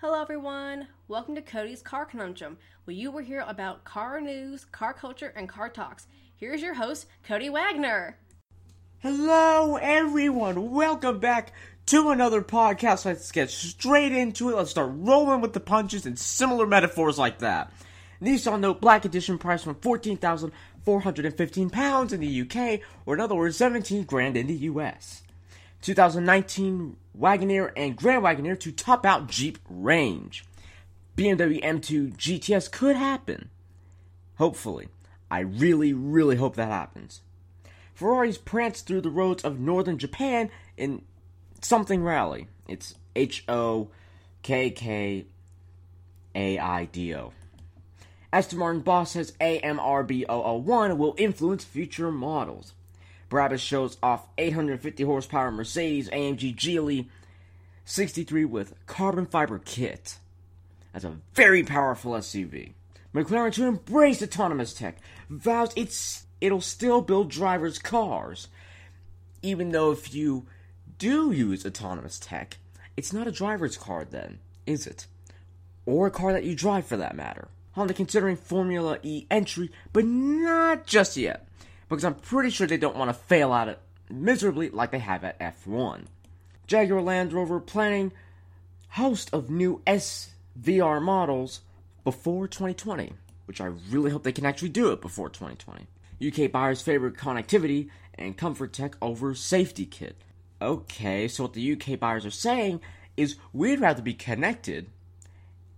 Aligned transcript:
Hello, 0.00 0.22
everyone. 0.22 0.86
Welcome 1.08 1.34
to 1.34 1.42
Cody's 1.42 1.82
Car 1.82 2.06
Conundrum, 2.06 2.56
where 2.84 2.94
you 2.94 3.10
will 3.10 3.24
hear 3.24 3.44
about 3.48 3.82
car 3.82 4.20
news, 4.20 4.64
car 4.64 4.94
culture, 4.94 5.32
and 5.34 5.48
car 5.48 5.68
talks. 5.68 6.06
Here's 6.36 6.62
your 6.62 6.74
host, 6.74 7.06
Cody 7.24 7.50
Wagner. 7.50 8.16
Hello, 9.00 9.74
everyone. 9.74 10.70
Welcome 10.70 11.18
back 11.18 11.52
to 11.86 12.10
another 12.10 12.42
podcast. 12.42 13.06
Let's 13.06 13.32
get 13.32 13.50
straight 13.50 14.12
into 14.12 14.50
it. 14.50 14.54
Let's 14.54 14.70
start 14.70 14.92
rolling 14.94 15.40
with 15.40 15.52
the 15.52 15.58
punches 15.58 16.06
and 16.06 16.16
similar 16.16 16.64
metaphors 16.64 17.18
like 17.18 17.40
that. 17.40 17.72
Nissan 18.22 18.60
Note 18.60 18.80
Black 18.80 19.04
Edition 19.04 19.36
price 19.36 19.64
from 19.64 19.74
14,415 19.74 21.70
pounds 21.70 22.12
in 22.12 22.20
the 22.20 22.42
UK, 22.42 22.82
or 23.04 23.14
in 23.14 23.20
other 23.20 23.34
words, 23.34 23.56
17 23.56 24.04
grand 24.04 24.36
in 24.36 24.46
the 24.46 24.54
US. 24.54 25.24
2019 25.82 26.96
Wagoneer 27.18 27.72
and 27.76 27.96
Grand 27.96 28.22
Wagoneer 28.22 28.58
to 28.60 28.72
top 28.72 29.04
out 29.04 29.28
Jeep 29.28 29.58
range. 29.68 30.44
BMW 31.16 31.62
M2 31.62 32.16
GTS 32.16 32.70
could 32.70 32.96
happen. 32.96 33.50
Hopefully. 34.36 34.88
I 35.30 35.40
really, 35.40 35.92
really 35.92 36.36
hope 36.36 36.56
that 36.56 36.68
happens. 36.68 37.20
Ferraris 37.94 38.38
prance 38.38 38.80
through 38.80 39.00
the 39.00 39.10
roads 39.10 39.44
of 39.44 39.58
northern 39.58 39.98
Japan 39.98 40.50
in 40.76 41.02
something 41.60 42.02
rally. 42.02 42.46
It's 42.68 42.94
H 43.16 43.44
O 43.48 43.90
K 44.42 44.70
K 44.70 45.26
A 46.34 46.58
I 46.58 46.84
D 46.86 47.14
O. 47.14 47.32
Aston 48.32 48.58
Martin 48.58 48.82
boss 48.82 49.12
says 49.12 49.32
AMRB 49.40 50.26
001 50.28 50.98
will 50.98 51.14
influence 51.18 51.64
future 51.64 52.12
models. 52.12 52.74
Brabus 53.30 53.60
shows 53.60 53.98
off 54.02 54.26
850 54.38 55.02
horsepower 55.02 55.50
Mercedes 55.50 56.08
AMG 56.10 56.56
GLE 56.56 57.10
63 57.84 58.44
with 58.44 58.74
carbon 58.86 59.26
fiber 59.26 59.58
kit. 59.58 60.18
That's 60.92 61.04
a 61.04 61.18
very 61.34 61.62
powerful 61.62 62.12
SUV. 62.12 62.72
McLaren 63.14 63.52
to 63.54 63.64
embrace 63.64 64.22
autonomous 64.22 64.74
tech 64.74 64.98
vows 65.28 65.72
it's 65.76 66.26
it'll 66.40 66.60
still 66.60 67.00
build 67.00 67.30
drivers' 67.30 67.78
cars. 67.78 68.48
Even 69.42 69.70
though 69.70 69.92
if 69.92 70.14
you 70.14 70.46
do 70.98 71.30
use 71.30 71.64
autonomous 71.64 72.18
tech, 72.18 72.58
it's 72.96 73.12
not 73.12 73.26
a 73.26 73.32
driver's 73.32 73.76
car 73.76 74.04
then, 74.04 74.38
is 74.66 74.86
it? 74.86 75.06
Or 75.86 76.06
a 76.06 76.10
car 76.10 76.32
that 76.32 76.44
you 76.44 76.54
drive 76.54 76.86
for 76.86 76.96
that 76.96 77.16
matter. 77.16 77.48
Honda 77.72 77.94
considering 77.94 78.36
Formula 78.36 78.98
E 79.02 79.26
entry, 79.30 79.70
but 79.92 80.04
not 80.04 80.86
just 80.86 81.16
yet, 81.16 81.46
because 81.88 82.04
I'm 82.04 82.14
pretty 82.14 82.50
sure 82.50 82.66
they 82.66 82.76
don't 82.76 82.96
want 82.96 83.08
to 83.10 83.14
fail 83.14 83.52
at 83.52 83.68
it 83.68 83.80
miserably 84.10 84.70
like 84.70 84.90
they 84.90 84.98
have 84.98 85.24
at 85.24 85.38
F1. 85.38 86.04
Jaguar 86.66 87.00
Land 87.00 87.32
Rover 87.32 87.60
planning 87.60 88.12
host 88.90 89.30
of 89.32 89.50
new 89.50 89.82
SVR 89.86 91.02
models 91.02 91.60
before 92.04 92.48
2020, 92.48 93.12
which 93.46 93.60
I 93.60 93.66
really 93.90 94.10
hope 94.10 94.22
they 94.22 94.32
can 94.32 94.46
actually 94.46 94.70
do 94.70 94.92
it 94.92 95.00
before 95.00 95.28
2020. 95.28 95.86
UK 96.26 96.50
buyers 96.50 96.82
favor 96.82 97.10
connectivity 97.10 97.90
and 98.14 98.36
comfort 98.36 98.72
tech 98.72 98.96
over 99.00 99.34
safety 99.34 99.86
kit. 99.86 100.16
Okay, 100.60 101.28
so 101.28 101.44
what 101.44 101.52
the 101.52 101.72
UK 101.72 101.98
buyers 101.98 102.26
are 102.26 102.30
saying 102.30 102.80
is 103.16 103.36
we'd 103.52 103.80
rather 103.80 104.02
be 104.02 104.14
connected 104.14 104.90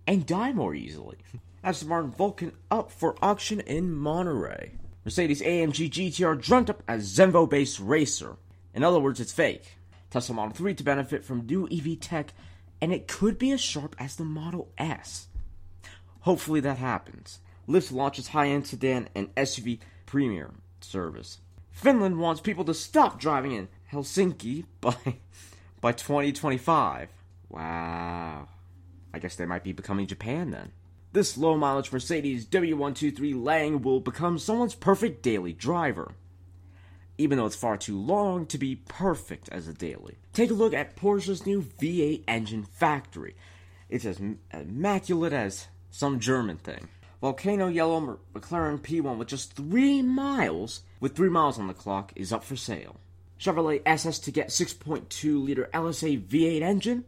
and 0.07 0.25
die 0.25 0.51
more 0.51 0.73
easily. 0.73 1.17
Aston 1.63 1.89
Martin 1.89 2.11
Vulcan 2.11 2.53
up 2.71 2.91
for 2.91 3.15
auction 3.21 3.59
in 3.59 3.93
Monterey. 3.93 4.71
Mercedes 5.03 5.41
AMG 5.41 5.89
GTR 5.89 6.39
dreamt 6.41 6.69
up 6.69 6.83
as 6.87 7.11
Zenvo 7.11 7.49
based 7.49 7.79
racer. 7.79 8.37
In 8.73 8.83
other 8.83 8.99
words, 8.99 9.19
it's 9.19 9.33
fake. 9.33 9.77
Tesla 10.09 10.35
Model 10.35 10.53
3 10.53 10.75
to 10.75 10.83
benefit 10.83 11.23
from 11.23 11.45
new 11.45 11.67
EV 11.71 11.99
tech, 11.99 12.33
and 12.81 12.93
it 12.93 13.07
could 13.07 13.39
be 13.39 13.51
as 13.51 13.61
sharp 13.61 13.95
as 13.97 14.15
the 14.15 14.23
Model 14.23 14.69
S. 14.77 15.27
Hopefully 16.21 16.59
that 16.59 16.77
happens. 16.77 17.39
Lyft 17.67 17.91
launches 17.91 18.29
high 18.29 18.49
end 18.49 18.67
sedan 18.67 19.09
and 19.15 19.33
SUV 19.35 19.79
premier 20.05 20.51
service. 20.81 21.39
Finland 21.71 22.19
wants 22.19 22.41
people 22.41 22.65
to 22.65 22.73
stop 22.73 23.19
driving 23.19 23.53
in 23.53 23.69
Helsinki 23.91 24.65
by 24.81 24.95
by 25.81 25.91
2025. 25.91 27.09
Wow. 27.49 28.47
I 29.13 29.19
guess 29.19 29.35
they 29.35 29.45
might 29.45 29.63
be 29.63 29.73
becoming 29.73 30.07
Japan 30.07 30.51
then. 30.51 30.71
This 31.13 31.37
low 31.37 31.57
mileage 31.57 31.91
Mercedes 31.91 32.45
W123 32.45 33.43
Lang 33.43 33.81
will 33.81 33.99
become 33.99 34.39
someone's 34.39 34.75
perfect 34.75 35.21
daily 35.21 35.51
driver. 35.51 36.13
Even 37.17 37.37
though 37.37 37.45
it's 37.45 37.55
far 37.55 37.75
too 37.75 37.99
long 37.99 38.45
to 38.45 38.57
be 38.57 38.77
perfect 38.77 39.49
as 39.49 39.67
a 39.67 39.73
daily. 39.73 40.19
Take 40.31 40.51
a 40.51 40.53
look 40.53 40.73
at 40.73 40.95
Porsche's 40.95 41.45
new 41.45 41.63
V8 41.63 42.23
engine 42.29 42.63
factory. 42.63 43.35
It's 43.89 44.05
as 44.05 44.21
immaculate 44.53 45.33
as 45.33 45.67
some 45.89 46.21
German 46.21 46.55
thing. 46.55 46.87
Volcano 47.19 47.67
Yellow 47.67 48.19
McLaren 48.33 48.79
P1 48.79 49.17
with 49.17 49.27
just 49.27 49.53
3 49.57 50.01
miles, 50.01 50.81
with 51.01 51.15
3 51.17 51.29
miles 51.29 51.59
on 51.59 51.67
the 51.67 51.73
clock, 51.73 52.13
is 52.15 52.31
up 52.31 52.45
for 52.45 52.55
sale. 52.55 52.95
Chevrolet 53.37 53.81
SS 53.85 54.17
to 54.19 54.31
get 54.31 54.47
6.2 54.47 55.43
liter 55.43 55.69
LSA 55.73 56.25
V8 56.25 56.61
engine? 56.61 57.03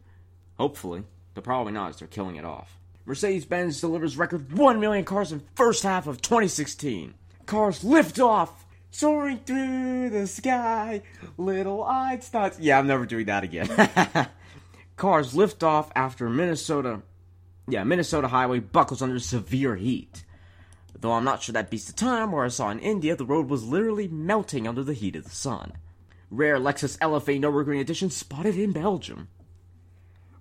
Hopefully, 0.58 1.04
but 1.34 1.46
probably 1.46 1.72
not 1.72 1.92
as 1.92 2.00
they're 2.00 2.08
killing 2.10 2.36
it 2.36 2.44
off. 2.44 2.78
Mercedes 3.06 3.46
Benz 3.46 3.82
delivers 3.82 4.18
record 4.18 4.58
1 4.58 4.80
million 4.80 5.04
cars 5.04 5.32
in 5.32 5.44
first 5.56 5.84
half 5.84 6.08
of 6.08 6.22
2016. 6.22 7.14
Cars 7.46 7.84
lift 7.84 8.20
off, 8.20 8.66
soaring 8.92 9.40
through 9.40 10.10
the 10.10 10.28
sky, 10.28 11.02
little 11.38 11.84
Einsteins. 11.84 12.58
Yeah, 12.60 12.80
I'm 12.80 12.88
never 12.88 13.06
doing 13.06 13.26
that 13.26 13.44
again. 13.44 13.70
Cars 14.96 15.36
lift 15.36 15.64
off 15.64 15.92
after 15.96 16.30
Minnesota 16.30 17.02
yeah, 17.68 17.84
Minnesota 17.84 18.28
highway 18.28 18.60
buckles 18.60 19.02
under 19.02 19.20
severe 19.20 19.76
heat. 19.76 20.26
Though 21.00 21.14
I'm 21.14 21.24
not 21.24 21.42
sure 21.44 21.54
that 21.54 21.70
beats 21.70 21.86
the 21.86 21.94
time 21.94 22.32
where 22.32 22.46
I 22.46 22.50
saw 22.50 22.70
in 22.70 22.80
India 22.80 23.16
the 23.16 23.26
road 23.26 23.50
was 23.50 23.64
literally 23.64 24.08
melting 24.08 24.68
under 24.68 24.84
the 24.84 24.94
heat 24.94 25.16
of 25.16 25.24
the 25.24 25.30
sun. 25.30 25.74
Rare 26.30 26.58
Lexus 26.58 26.98
LFA 27.00 27.40
Nürburgring 27.40 27.80
Edition 27.80 28.10
spotted 28.10 28.58
in 28.58 28.72
Belgium. 28.72 29.30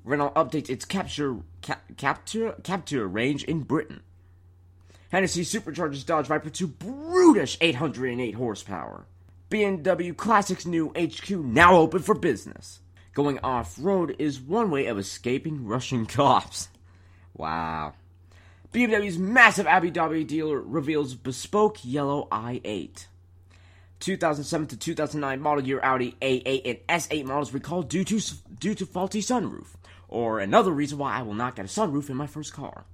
Renault 0.04 0.32
updates 0.34 0.68
its 0.68 0.84
Captur 0.84 1.42
cap, 1.60 1.82
Captur 1.96 2.60
Captur 2.62 3.12
range 3.12 3.44
in 3.44 3.60
Britain. 3.60 4.02
Hennessy 5.10 5.42
supercharges 5.44 6.06
Dodge 6.06 6.26
Viper 6.26 6.50
to 6.50 6.66
brutish 6.66 7.58
808 7.60 8.34
horsepower. 8.34 9.06
BMW 9.50 10.16
Classics 10.16 10.64
new 10.64 10.92
HQ 10.98 11.30
now 11.30 11.76
open 11.76 12.00
for 12.00 12.14
business. 12.14 12.80
Going 13.14 13.38
off 13.40 13.76
road 13.78 14.16
is 14.18 14.40
one 14.40 14.70
way 14.70 14.86
of 14.86 14.98
escaping 14.98 15.66
Russian 15.66 16.06
cops. 16.18 16.68
Wow. 17.34 17.92
BMW's 18.72 19.18
massive 19.18 19.66
Abu 19.66 19.90
Dhabi 19.90 20.26
dealer 20.26 20.58
reveals 20.58 21.14
bespoke 21.14 21.84
yellow 21.84 22.26
i8. 22.32 23.06
2007 24.00 24.66
to 24.68 24.76
2009 24.76 25.40
model 25.40 25.64
year 25.64 25.80
Audi 25.82 26.16
A8 26.20 26.62
and 26.64 27.02
S8 27.02 27.24
models 27.24 27.52
recalled 27.52 27.88
due 27.88 28.02
to 28.04 28.20
due 28.58 28.74
to 28.74 28.84
faulty 28.84 29.20
sunroof, 29.20 29.66
or 30.12 30.40
another 30.40 30.70
reason 30.70 30.98
why 30.98 31.14
I 31.14 31.22
will 31.22 31.34
not 31.34 31.56
get 31.56 31.64
a 31.64 31.68
sunroof 31.68 32.10
in 32.10 32.16
my 32.16 32.26
first 32.26 32.52
car. 32.52 32.84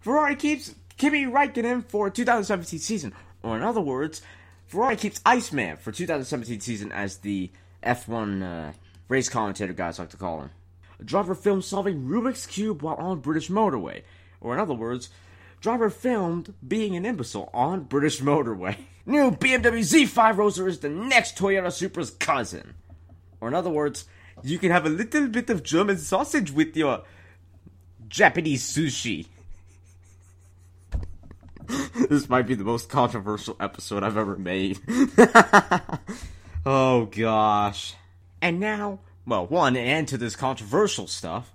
Ferrari 0.00 0.34
keeps 0.34 0.74
Kimi 0.96 1.26
Raikkonen 1.26 1.84
for 1.84 2.08
2017 2.08 2.78
season, 2.80 3.12
or 3.42 3.56
in 3.56 3.62
other 3.62 3.82
words, 3.82 4.22
Ferrari 4.66 4.96
keeps 4.96 5.20
Iceman 5.26 5.76
for 5.76 5.92
2017 5.92 6.60
season 6.60 6.90
as 6.90 7.18
the 7.18 7.50
F1 7.82 8.42
uh, 8.42 8.72
race 9.08 9.28
commentator 9.28 9.74
guys 9.74 9.98
like 9.98 10.08
to 10.10 10.16
call 10.16 10.40
him. 10.40 10.50
Driver 11.04 11.34
filmed 11.34 11.64
solving 11.64 12.06
Rubik's 12.06 12.46
Cube 12.46 12.82
while 12.82 12.96
on 12.96 13.20
British 13.20 13.48
motorway. 13.50 14.02
Or 14.40 14.54
in 14.54 14.60
other 14.60 14.74
words, 14.74 15.10
driver 15.60 15.90
filmed 15.90 16.54
being 16.66 16.96
an 16.96 17.04
imbecile 17.04 17.50
on 17.52 17.82
British 17.82 18.20
motorway. 18.20 18.76
New 19.06 19.32
BMW 19.32 19.80
Z5 19.80 20.36
Roadster 20.36 20.66
is 20.66 20.78
the 20.78 20.88
next 20.88 21.36
Toyota 21.36 21.66
Supra's 21.66 22.10
cousin. 22.10 22.74
Or 23.40 23.48
in 23.48 23.54
other 23.54 23.70
words, 23.70 24.06
you 24.42 24.58
can 24.58 24.70
have 24.70 24.86
a 24.86 24.90
little 24.90 25.28
bit 25.28 25.50
of 25.50 25.62
German 25.62 25.98
sausage 25.98 26.50
with 26.50 26.76
your 26.76 27.02
Japanese 28.08 28.64
sushi. 28.64 29.26
this 32.08 32.28
might 32.28 32.46
be 32.46 32.54
the 32.54 32.64
most 32.64 32.88
controversial 32.88 33.56
episode 33.58 34.02
I've 34.02 34.16
ever 34.16 34.36
made. 34.36 34.78
oh 36.66 37.06
gosh. 37.06 37.94
And 38.40 38.60
now 38.60 39.00
well, 39.26 39.44
one, 39.44 39.76
end 39.76 40.06
to 40.08 40.18
this 40.18 40.36
controversial 40.36 41.08
stuff, 41.08 41.52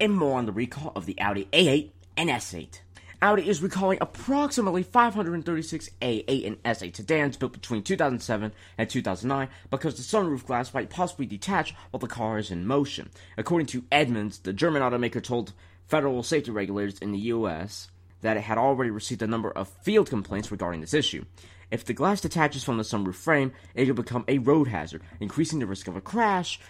and 0.00 0.12
more 0.12 0.36
on 0.36 0.46
the 0.46 0.52
recall 0.52 0.92
of 0.96 1.06
the 1.06 1.18
Audi 1.20 1.48
A8 1.52 1.90
and 2.16 2.28
S8. 2.28 2.80
Audi 3.22 3.48
is 3.48 3.62
recalling 3.62 3.98
approximately 4.00 4.82
536 4.82 5.90
A8 6.02 6.46
and 6.46 6.62
S8 6.62 6.96
sedans 6.96 7.36
built 7.36 7.52
between 7.52 7.82
2007 7.82 8.52
and 8.76 8.90
2009 8.90 9.48
because 9.70 9.96
the 9.96 10.02
sunroof 10.02 10.44
glass 10.44 10.74
might 10.74 10.90
possibly 10.90 11.26
detach 11.26 11.74
while 11.90 11.98
the 11.98 12.06
car 12.06 12.38
is 12.38 12.50
in 12.50 12.66
motion. 12.66 13.10
According 13.36 13.66
to 13.68 13.84
Edmunds, 13.90 14.38
the 14.40 14.52
German 14.52 14.82
automaker 14.82 15.22
told 15.22 15.52
federal 15.86 16.22
safety 16.22 16.50
regulators 16.50 16.98
in 16.98 17.12
the 17.12 17.18
US 17.18 17.90
that 18.20 18.36
it 18.36 18.42
had 18.42 18.58
already 18.58 18.90
received 18.90 19.22
a 19.22 19.26
number 19.26 19.50
of 19.50 19.68
field 19.82 20.10
complaints 20.10 20.50
regarding 20.50 20.80
this 20.80 20.94
issue. 20.94 21.24
If 21.70 21.84
the 21.84 21.94
glass 21.94 22.20
detaches 22.20 22.64
from 22.64 22.76
the 22.76 22.84
sunroof 22.84 23.14
frame, 23.14 23.52
it 23.74 23.88
will 23.88 23.94
become 23.94 24.24
a 24.28 24.38
road 24.38 24.68
hazard, 24.68 25.02
increasing 25.20 25.58
the 25.58 25.66
risk 25.66 25.88
of 25.88 25.96
a 25.96 26.00
crash 26.00 26.60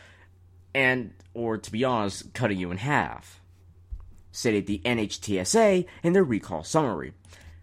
and 0.75 1.12
or 1.34 1.58
to 1.58 1.72
be 1.72 1.84
honest, 1.84 2.32
cutting 2.34 2.58
you 2.58 2.70
in 2.70 2.76
half. 2.78 3.40
Stated 4.36 4.66
the 4.66 4.82
NHTSA 4.84 5.86
in 6.02 6.12
their 6.12 6.22
recall 6.22 6.62
summary. 6.62 7.14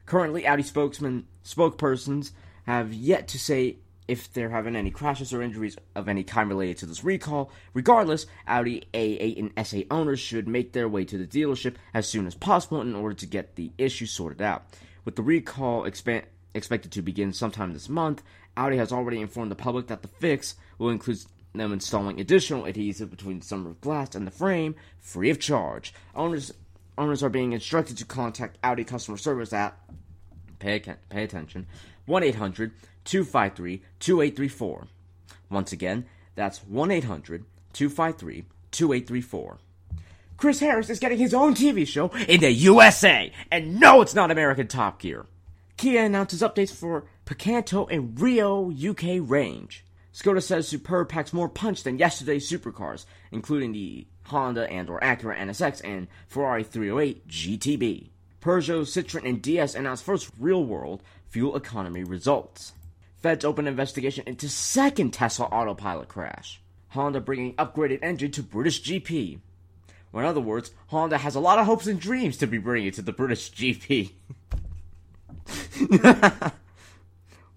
Currently, 0.07 0.47
Audi 0.47 0.63
spokesman 0.63 1.27
spokespersons 1.45 2.31
have 2.65 2.93
yet 2.93 3.27
to 3.27 3.39
say 3.39 3.77
if 4.07 4.33
they're 4.33 4.49
having 4.49 4.75
any 4.75 4.89
crashes 4.89 5.31
or 5.31 5.43
injuries 5.43 5.77
of 5.95 6.09
any 6.09 6.23
kind 6.23 6.49
related 6.49 6.77
to 6.77 6.87
this 6.87 7.03
recall. 7.03 7.51
Regardless, 7.75 8.25
Audi 8.47 8.87
A8 8.91 9.37
and 9.37 9.55
S8 9.55 9.85
owners 9.91 10.19
should 10.19 10.47
make 10.47 10.73
their 10.73 10.89
way 10.89 11.05
to 11.05 11.17
the 11.17 11.27
dealership 11.27 11.75
as 11.93 12.07
soon 12.07 12.25
as 12.25 12.33
possible 12.33 12.81
in 12.81 12.95
order 12.95 13.15
to 13.15 13.27
get 13.27 13.55
the 13.55 13.71
issue 13.77 14.07
sorted 14.07 14.41
out. 14.41 14.65
With 15.05 15.15
the 15.15 15.21
recall 15.21 15.85
expand, 15.85 16.23
expected 16.55 16.91
to 16.93 17.03
begin 17.03 17.33
sometime 17.33 17.73
this 17.73 17.87
month, 17.87 18.23
Audi 18.57 18.77
has 18.77 18.91
already 18.91 19.21
informed 19.21 19.51
the 19.51 19.55
public 19.55 19.87
that 19.87 20.01
the 20.01 20.07
fix 20.07 20.55
will 20.79 20.89
include 20.89 21.19
them 21.53 21.71
installing 21.71 22.19
additional 22.19 22.65
adhesive 22.65 23.11
between 23.11 23.39
the 23.39 23.45
sunroof 23.45 23.79
glass 23.79 24.15
and 24.15 24.25
the 24.25 24.31
frame 24.31 24.75
free 24.99 25.29
of 25.29 25.39
charge. 25.39 25.93
Owners 26.15 26.51
owners 26.97 27.23
are 27.23 27.29
being 27.29 27.53
instructed 27.53 27.97
to 27.97 28.05
contact 28.05 28.57
Audi 28.63 28.83
customer 28.83 29.17
service 29.17 29.53
at 29.53 29.77
pay, 30.59 30.79
pay 31.09 31.23
attention 31.23 31.67
1-800 32.07 32.71
253 33.05 33.81
2834. 33.99 34.87
Once 35.49 35.71
again, 35.71 36.05
that's 36.35 36.59
1 36.59 36.91
800 36.91 37.45
253 37.73 38.45
2834. 38.71 39.57
Chris 40.37 40.59
Harris 40.59 40.89
is 40.89 40.99
getting 40.99 41.19
his 41.19 41.33
own 41.33 41.53
TV 41.53 41.87
show 41.87 42.09
in 42.27 42.41
the 42.41 42.51
USA! 42.51 43.31
And 43.51 43.79
no, 43.79 44.01
it's 44.01 44.15
not 44.15 44.31
American 44.31 44.67
Top 44.67 44.99
Gear. 44.99 45.25
Kia 45.77 46.03
announces 46.03 46.41
updates 46.41 46.73
for 46.73 47.05
Picanto 47.25 47.87
and 47.89 48.19
Rio 48.19 48.71
UK 48.71 49.19
range. 49.21 49.85
Skoda 50.13 50.41
says 50.43 50.67
Superb 50.67 51.09
packs 51.09 51.33
more 51.33 51.49
punch 51.49 51.83
than 51.83 51.97
yesterday's 51.97 52.49
supercars, 52.49 53.05
including 53.31 53.71
the 53.71 54.05
Honda 54.25 54.69
and 54.69 54.89
or 54.89 54.99
Acura 54.99 55.37
NSX 55.37 55.81
and 55.83 56.07
Ferrari 56.27 56.63
308 56.63 57.27
GTB. 57.27 58.09
Peugeot, 58.41 58.81
Citroen, 58.81 59.27
and 59.27 59.41
DS 59.41 59.75
announced 59.75 60.03
first 60.03 60.29
real-world 60.37 61.01
fuel 61.29 61.55
economy 61.55 62.03
results. 62.03 62.73
Feds 63.17 63.45
open 63.45 63.67
investigation 63.67 64.23
into 64.27 64.49
second 64.49 65.11
Tesla 65.11 65.45
autopilot 65.45 66.09
crash. 66.09 66.61
Honda 66.89 67.21
bringing 67.21 67.55
upgraded 67.55 67.99
engine 68.01 68.31
to 68.31 68.43
British 68.43 68.83
GP. 68.83 69.39
Or 70.11 70.21
in 70.21 70.27
other 70.27 70.41
words, 70.41 70.71
Honda 70.87 71.17
has 71.17 71.35
a 71.35 71.39
lot 71.39 71.57
of 71.57 71.65
hopes 71.65 71.87
and 71.87 71.99
dreams 71.99 72.37
to 72.37 72.47
be 72.47 72.57
bringing 72.57 72.89
it 72.89 72.93
to 72.95 73.01
the 73.01 73.13
British 73.13 73.51
GP. 73.51 74.11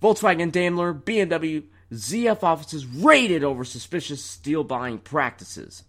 Volkswagen, 0.02 0.52
Daimler, 0.52 0.94
BMW, 0.94 1.64
ZF 1.92 2.42
offices 2.42 2.86
raided 2.86 3.44
over 3.44 3.64
suspicious 3.64 4.24
steel 4.24 4.64
buying 4.64 4.98
practices. 4.98 5.84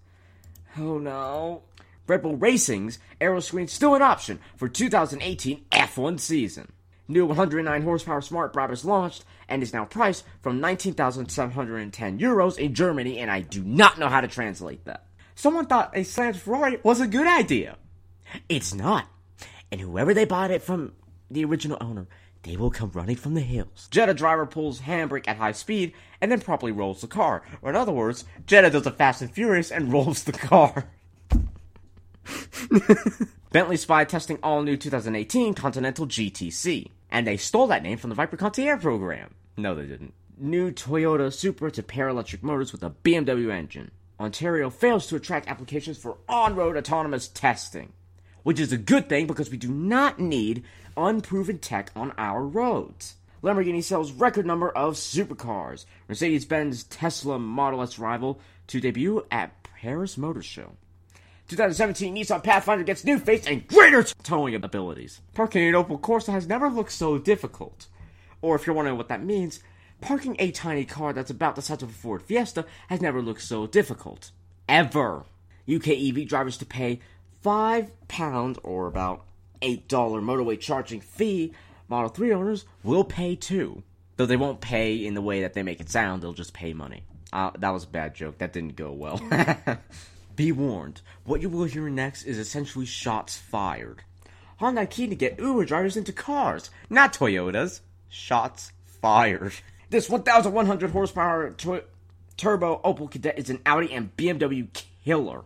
Oh 0.80 0.98
no. 1.00 1.64
Red 2.08 2.22
Bull 2.22 2.38
Racing's 2.38 3.00
Aero 3.20 3.40
Screen 3.40 3.68
still 3.68 3.96
an 3.96 4.02
option 4.02 4.40
for 4.56 4.70
2018 4.70 5.66
F1 5.72 6.20
season. 6.20 6.72
New 7.08 7.26
109 7.26 7.82
horsepower 7.82 8.22
Smart 8.22 8.54
Brabus 8.54 8.86
launched 8.86 9.26
and 9.48 9.64
is 9.64 9.74
now 9.74 9.86
priced 9.86 10.26
from 10.42 10.60
19,710 10.60 12.20
euros 12.20 12.58
in 12.58 12.74
Germany, 12.74 13.20
and 13.20 13.32
I 13.32 13.42
do 13.42 13.64
not 13.64 13.98
know 13.98 14.10
how 14.10 14.22
to 14.22 14.28
translate 14.28 14.86
that. 14.86 15.06
Someone 15.36 15.68
thought 15.68 15.96
a 15.96 16.04
slammed 16.04 16.38
Ferrari 16.38 16.80
was 16.84 17.00
a 17.00 17.08
good 17.08 17.28
idea. 17.28 17.78
It's 18.50 18.74
not. 18.74 19.08
And 19.72 19.80
whoever 19.80 20.14
they 20.14 20.26
bought 20.26 20.52
it 20.52 20.62
from, 20.62 20.94
the 21.32 21.46
original 21.46 21.78
owner, 21.80 22.08
they 22.44 22.56
will 22.56 22.72
come 22.72 22.92
running 22.94 23.16
from 23.16 23.34
the 23.34 23.42
hills. 23.42 23.88
Jetta 23.92 24.14
driver 24.14 24.46
pulls 24.46 24.82
handbrake 24.82 25.28
at 25.28 25.38
high 25.38 25.52
speed 25.52 25.94
and 26.22 26.32
then 26.32 26.42
promptly 26.42 26.72
rolls 26.72 27.02
the 27.02 27.08
car. 27.08 27.44
Or 27.62 27.70
in 27.70 27.76
other 27.76 27.92
words, 27.92 28.26
Jetta 28.46 28.70
does 28.70 28.86
a 28.86 28.92
Fast 28.92 29.22
and 29.22 29.32
Furious 29.32 29.72
and 29.72 29.92
rolls 29.92 30.24
the 30.24 30.32
car. 30.32 30.86
Bentley 33.52 33.78
Spy 33.78 34.04
testing 34.06 34.40
all 34.44 34.62
new 34.64 34.78
2018 34.78 35.54
Continental 35.54 36.08
GTC. 36.08 36.90
And 37.10 37.26
they 37.26 37.38
stole 37.38 37.68
that 37.68 37.84
name 37.84 37.98
from 37.98 38.10
the 38.10 38.16
Viper 38.16 38.38
Concierge 38.38 38.82
program. 38.82 39.34
No, 39.56 39.74
they 39.74 39.86
didn't. 39.86 40.14
New 40.38 40.72
Toyota 40.72 41.34
Supra 41.34 41.72
to 41.72 41.82
pair 41.82 42.10
electric 42.10 42.44
motors 42.44 42.72
with 42.72 42.84
a 42.84 42.92
BMW 42.92 43.52
engine. 43.52 43.92
Ontario 44.20 44.70
fails 44.70 45.08
to 45.08 45.16
attract 45.16 45.48
applications 45.48 45.98
for 45.98 46.18
on 46.28 46.56
road 46.56 46.76
autonomous 46.76 47.28
testing, 47.28 47.94
which 48.44 48.60
is 48.60 48.72
a 48.72 48.78
good 48.78 49.10
thing 49.10 49.28
because 49.28 49.50
we 49.50 49.58
do 49.58 49.70
not 49.70 50.20
need 50.20 50.64
unproven 50.98 51.60
tech 51.60 51.92
on 51.96 52.12
our 52.18 52.44
roads. 52.44 53.16
Lamborghini 53.44 53.84
sells 53.84 54.12
record 54.12 54.46
number 54.46 54.70
of 54.70 54.96
supercars. 54.96 55.86
Mercedes 56.10 56.46
Benz 56.46 56.84
Tesla 56.84 57.38
Model 57.38 57.84
S 57.84 58.00
rival 58.00 58.40
to 58.68 58.82
debut 58.82 59.26
at 59.32 59.64
Paris 59.64 60.18
Motor 60.18 60.42
Show. 60.42 60.74
2017 61.48 62.14
Nissan 62.14 62.44
Pathfinder 62.44 62.84
gets 62.84 63.06
new 63.06 63.20
face 63.20 63.46
and 63.48 63.66
greater 63.68 64.04
towing 64.24 64.54
abilities. 64.56 65.22
Parking 65.34 65.66
an 65.68 65.76
Opel 65.76 66.00
Corsa 66.02 66.34
has 66.34 66.48
never 66.48 66.70
looked 66.70 66.92
so 66.92 67.18
difficult. 67.18 67.88
Or 68.42 68.56
if 68.56 68.68
you're 68.68 68.76
wondering 68.76 68.98
what 68.98 69.08
that 69.08 69.24
means, 69.24 69.62
parking 70.02 70.36
a 70.40 70.52
tiny 70.52 70.84
car 70.84 71.14
that's 71.14 71.32
about 71.32 71.56
the 71.56 71.62
size 71.62 71.82
of 71.82 71.90
a 71.90 71.94
Ford 71.94 72.22
Fiesta 72.22 72.66
has 72.90 73.02
never 73.02 73.22
looked 73.22 73.44
so 73.44 73.66
difficult. 73.66 74.32
Ever. 74.68 75.24
UK 75.74 75.90
EV 75.90 76.28
drivers 76.28 76.58
to 76.58 76.66
pay 76.66 77.00
£5 77.46 78.58
or 78.64 78.88
about 78.88 79.26
$8 79.62 79.88
motorway 79.88 80.60
charging 80.60 81.02
fee. 81.02 81.54
Model 81.90 82.10
3 82.10 82.34
owners 82.34 82.66
will 82.84 83.04
pay 83.04 83.36
too. 83.36 83.84
Though 84.18 84.26
they 84.26 84.38
won't 84.38 84.62
pay 84.62 84.96
in 84.96 85.14
the 85.14 85.22
way 85.22 85.42
that 85.42 85.54
they 85.54 85.64
make 85.64 85.80
it 85.80 85.90
sound, 85.90 86.22
they'll 86.22 86.34
just 86.34 86.54
pay 86.54 86.74
money. 86.74 87.04
Uh, 87.32 87.52
that 87.60 87.70
was 87.70 87.84
a 87.84 87.88
bad 87.88 88.16
joke. 88.16 88.40
That 88.40 88.54
didn't 88.54 88.76
go 88.76 88.92
well. 88.92 89.22
Be 90.36 90.52
warned, 90.52 91.02
what 91.24 91.42
you 91.42 91.50
will 91.50 91.66
hear 91.66 91.90
next 91.90 92.24
is 92.24 92.38
essentially 92.38 92.86
shots 92.86 93.38
fired. 93.38 94.04
Honda 94.58 94.86
keen 94.86 95.10
to 95.10 95.16
get 95.16 95.40
Uber 95.40 95.66
drivers 95.66 95.98
into 95.98 96.12
cars, 96.12 96.70
not 96.90 97.14
Toyotas. 97.14 97.82
Shots 98.10 98.72
fired. 98.86 99.54
This 99.90 100.10
1,100 100.10 100.92
horsepower 100.92 101.56
turbo 102.36 102.82
Opel 102.84 103.10
Kadett 103.10 103.38
is 103.38 103.50
an 103.50 103.62
Audi 103.66 103.94
and 103.94 104.14
BMW 104.18 104.68
killer. 105.06 105.46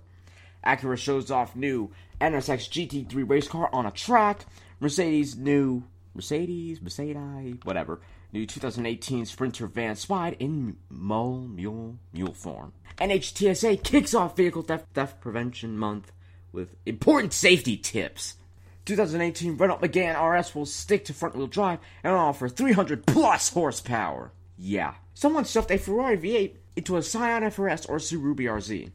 Acura 0.66 0.98
shows 0.98 1.32
off 1.32 1.56
new 1.56 1.92
NSX 2.20 2.70
GT3 2.70 3.30
race 3.30 3.48
car 3.48 3.70
on 3.74 3.86
a 3.86 3.92
track. 3.92 4.46
Mercedes 4.80 5.38
new 5.38 5.84
Mercedes, 6.14 6.82
Mercedes, 6.82 7.58
whatever. 7.64 8.02
New 8.34 8.46
2018 8.46 9.26
Sprinter 9.26 9.68
van 9.68 9.96
spied 9.96 10.36
in 10.40 10.78
mole 10.90 11.48
mule 11.48 11.98
mule 12.14 12.34
form. 12.34 12.74
NHTSA 12.98 13.84
kicks 13.84 14.14
off 14.14 14.36
vehicle 14.36 14.62
theft, 14.62 14.86
theft 14.94 15.22
prevention 15.22 15.78
month 15.78 16.12
with 16.52 16.76
important 16.86 17.34
safety 17.34 17.78
tips. 17.78 18.36
2018 18.86 19.58
Renault 19.58 19.80
Megane 19.80 20.20
RS 20.20 20.56
will 20.56 20.66
stick 20.66 21.06
to 21.06 21.14
front 21.14 21.36
wheel 21.36 21.48
drive 21.48 21.80
and 22.04 22.14
offer 22.14 22.50
300 22.50 23.06
plus 23.06 23.50
horsepower. 23.50 24.32
Yeah. 24.58 24.96
Someone 25.14 25.46
stuffed 25.46 25.72
a 25.72 25.78
Ferrari 25.78 26.18
V8 26.18 26.56
into 26.76 26.98
a 26.98 27.04
Scion 27.04 27.44
FRS 27.44 27.88
or 27.90 27.98
Subaru 27.98 28.36
BRZ. 28.36 28.92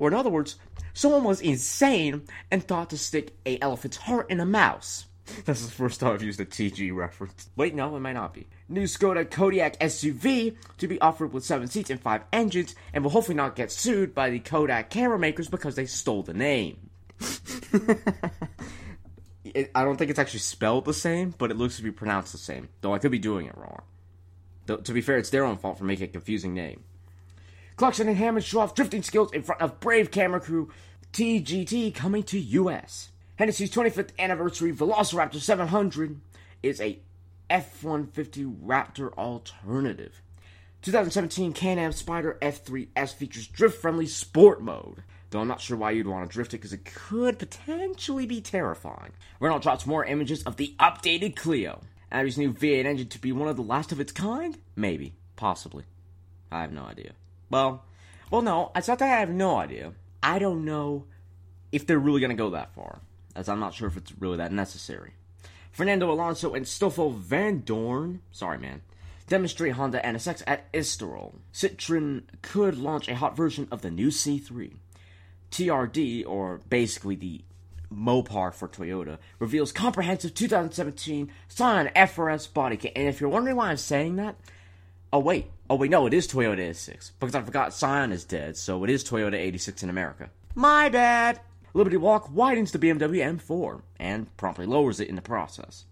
Or 0.00 0.08
in 0.08 0.14
other 0.14 0.30
words, 0.30 0.56
someone 0.94 1.22
was 1.22 1.40
insane 1.42 2.22
and 2.50 2.64
thought 2.64 2.90
to 2.90 2.98
stick 2.98 3.36
a 3.46 3.60
elephant's 3.60 3.98
heart 3.98 4.30
in 4.30 4.40
a 4.40 4.46
mouse. 4.46 5.06
That's 5.44 5.64
the 5.64 5.70
first 5.70 6.00
time 6.00 6.14
I've 6.14 6.22
used 6.22 6.40
a 6.40 6.46
TG 6.46 6.92
reference. 6.94 7.50
Wait, 7.54 7.74
no, 7.74 7.94
it 7.94 8.00
might 8.00 8.14
not 8.14 8.32
be. 8.32 8.48
New 8.68 8.84
Skoda 8.84 9.26
Kodiaq 9.26 9.76
SUV 9.78 10.56
to 10.78 10.88
be 10.88 11.00
offered 11.00 11.34
with 11.34 11.44
7 11.44 11.68
seats 11.68 11.90
and 11.90 12.00
5 12.00 12.22
engines, 12.32 12.74
and 12.94 13.04
will 13.04 13.10
hopefully 13.10 13.36
not 13.36 13.54
get 13.54 13.70
sued 13.70 14.14
by 14.14 14.30
the 14.30 14.40
Kodak 14.40 14.88
camera 14.88 15.18
makers 15.18 15.48
because 15.48 15.76
they 15.76 15.84
stole 15.86 16.22
the 16.22 16.32
name. 16.32 16.88
it, 19.44 19.70
I 19.74 19.84
don't 19.84 19.98
think 19.98 20.10
it's 20.10 20.18
actually 20.18 20.40
spelled 20.40 20.86
the 20.86 20.94
same, 20.94 21.34
but 21.36 21.50
it 21.50 21.58
looks 21.58 21.76
to 21.76 21.82
be 21.82 21.92
pronounced 21.92 22.32
the 22.32 22.38
same, 22.38 22.70
though 22.80 22.94
I 22.94 22.98
could 22.98 23.12
be 23.12 23.18
doing 23.18 23.46
it 23.46 23.56
wrong. 23.56 23.82
Though, 24.64 24.78
to 24.78 24.92
be 24.94 25.02
fair, 25.02 25.18
it's 25.18 25.28
their 25.30 25.44
own 25.44 25.58
fault 25.58 25.76
for 25.76 25.84
making 25.84 26.08
a 26.08 26.12
confusing 26.12 26.54
name. 26.54 26.84
Clarkson 27.80 28.08
and 28.08 28.16
Hammond 28.18 28.44
show 28.44 28.60
off 28.60 28.74
drifting 28.74 29.02
skills 29.02 29.32
in 29.32 29.42
front 29.42 29.62
of 29.62 29.80
Brave 29.80 30.10
camera 30.10 30.38
crew 30.38 30.68
TGT 31.14 31.94
coming 31.94 32.22
to 32.24 32.38
US. 32.38 33.10
Hennessy's 33.36 33.70
25th 33.70 34.10
anniversary 34.18 34.70
Velociraptor 34.70 35.40
700 35.40 36.20
is 36.62 36.78
a 36.82 36.98
F-150 37.48 38.60
Raptor 38.62 39.14
alternative. 39.14 40.20
2017 40.82 41.54
Can-Am 41.54 41.92
Spyder 41.92 42.38
F3S 42.40 43.14
features 43.14 43.46
drift-friendly 43.46 44.08
sport 44.08 44.60
mode. 44.60 45.02
Though 45.30 45.40
I'm 45.40 45.48
not 45.48 45.62
sure 45.62 45.78
why 45.78 45.92
you'd 45.92 46.06
want 46.06 46.28
to 46.28 46.34
drift 46.34 46.52
it 46.52 46.58
because 46.58 46.74
it 46.74 46.84
could 46.84 47.38
potentially 47.38 48.26
be 48.26 48.42
terrifying. 48.42 49.12
Renault 49.40 49.60
drops 49.60 49.86
more 49.86 50.04
images 50.04 50.42
of 50.42 50.58
the 50.58 50.74
updated 50.78 51.34
Clio. 51.34 51.80
Audi's 52.12 52.36
new 52.36 52.52
V8 52.52 52.84
engine 52.84 53.08
to 53.08 53.18
be 53.18 53.32
one 53.32 53.48
of 53.48 53.56
the 53.56 53.62
last 53.62 53.90
of 53.90 54.00
its 54.00 54.12
kind? 54.12 54.58
Maybe. 54.76 55.14
Possibly. 55.34 55.84
I 56.52 56.60
have 56.60 56.72
no 56.72 56.82
idea. 56.82 57.12
Well, 57.50 57.84
well, 58.30 58.42
no, 58.42 58.70
it's 58.76 58.88
not 58.88 59.00
that 59.00 59.12
I 59.12 59.20
have 59.20 59.30
no 59.30 59.56
idea. 59.56 59.92
I 60.22 60.38
don't 60.38 60.64
know 60.64 61.04
if 61.72 61.86
they're 61.86 61.98
really 61.98 62.20
going 62.20 62.30
to 62.30 62.36
go 62.36 62.50
that 62.50 62.74
far, 62.74 63.00
as 63.34 63.48
I'm 63.48 63.60
not 63.60 63.74
sure 63.74 63.88
if 63.88 63.96
it's 63.96 64.12
really 64.18 64.36
that 64.38 64.52
necessary. 64.52 65.12
Fernando 65.72 66.10
Alonso 66.10 66.54
and 66.54 66.66
Stoffel 66.66 67.12
Vandoorne, 67.14 68.20
sorry 68.32 68.58
man, 68.58 68.82
demonstrate 69.28 69.74
Honda 69.74 70.00
NSX 70.00 70.42
at 70.46 70.70
Estoril. 70.72 71.34
Citroen 71.52 72.22
could 72.42 72.76
launch 72.76 73.08
a 73.08 73.14
hot 73.14 73.36
version 73.36 73.68
of 73.70 73.82
the 73.82 73.90
new 73.90 74.08
C3. 74.08 74.76
TRD, 75.50 76.26
or 76.26 76.60
basically 76.68 77.16
the 77.16 77.42
Mopar 77.92 78.52
for 78.54 78.68
Toyota 78.68 79.18
reveals 79.38 79.72
comprehensive 79.72 80.34
2017 80.34 81.30
Scion 81.48 81.90
FRS 81.96 82.52
body 82.52 82.76
kit. 82.76 82.92
And 82.94 83.08
if 83.08 83.20
you're 83.20 83.30
wondering 83.30 83.56
why 83.56 83.70
I'm 83.70 83.76
saying 83.76 84.16
that, 84.16 84.36
oh 85.12 85.18
wait, 85.18 85.46
oh 85.70 85.76
wait, 85.76 85.90
no, 85.90 86.04
it 86.06 86.12
is 86.12 86.26
Toyota 86.26 86.58
86 86.58 87.12
because 87.20 87.34
I 87.34 87.42
forgot 87.42 87.72
Scion 87.72 88.12
is 88.12 88.24
dead, 88.24 88.56
so 88.56 88.84
it 88.84 88.90
is 88.90 89.04
Toyota 89.04 89.34
86 89.34 89.84
in 89.84 89.88
America. 89.88 90.28
My 90.54 90.90
bad. 90.90 91.40
Liberty 91.72 91.96
Walk 91.96 92.28
widens 92.32 92.72
the 92.72 92.80
BMW 92.80 93.38
M4 93.38 93.80
and 94.00 94.36
promptly 94.36 94.66
lowers 94.66 94.98
it 94.98 95.08
in 95.08 95.14
the 95.14 95.22
process. 95.22 95.84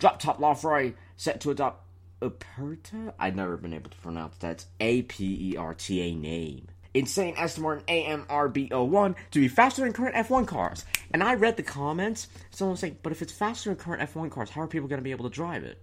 Drop 0.00 0.18
top 0.18 0.40
LaFerrari 0.40 0.94
set 1.16 1.40
to 1.42 1.52
adopt 1.52 1.84
Aperta? 2.20 3.14
I've 3.18 3.36
never 3.36 3.56
been 3.56 3.72
able 3.72 3.90
to 3.90 3.96
pronounce 3.98 4.36
that. 4.38 4.64
A 4.80 5.02
P 5.02 5.52
E 5.52 5.56
R 5.56 5.72
T 5.74 6.00
A 6.00 6.14
name. 6.14 6.66
Insane 6.92 7.34
Aston 7.36 7.62
Martin 7.62 7.84
AMRB01 7.86 9.14
to 9.30 9.38
be 9.38 9.48
faster 9.48 9.82
than 9.82 9.92
current 9.92 10.16
F1 10.16 10.46
cars. 10.48 10.84
And 11.12 11.22
I 11.22 11.34
read 11.34 11.56
the 11.56 11.62
comments. 11.62 12.26
Someone 12.50 12.72
was 12.72 12.80
saying, 12.80 12.98
but 13.02 13.12
if 13.12 13.22
it's 13.22 13.32
faster 13.32 13.70
than 13.70 13.76
current 13.76 14.02
F1 14.12 14.30
cars, 14.30 14.50
how 14.50 14.62
are 14.62 14.66
people 14.66 14.88
going 14.88 14.98
to 14.98 15.04
be 15.04 15.12
able 15.12 15.28
to 15.28 15.34
drive 15.34 15.62
it? 15.62 15.80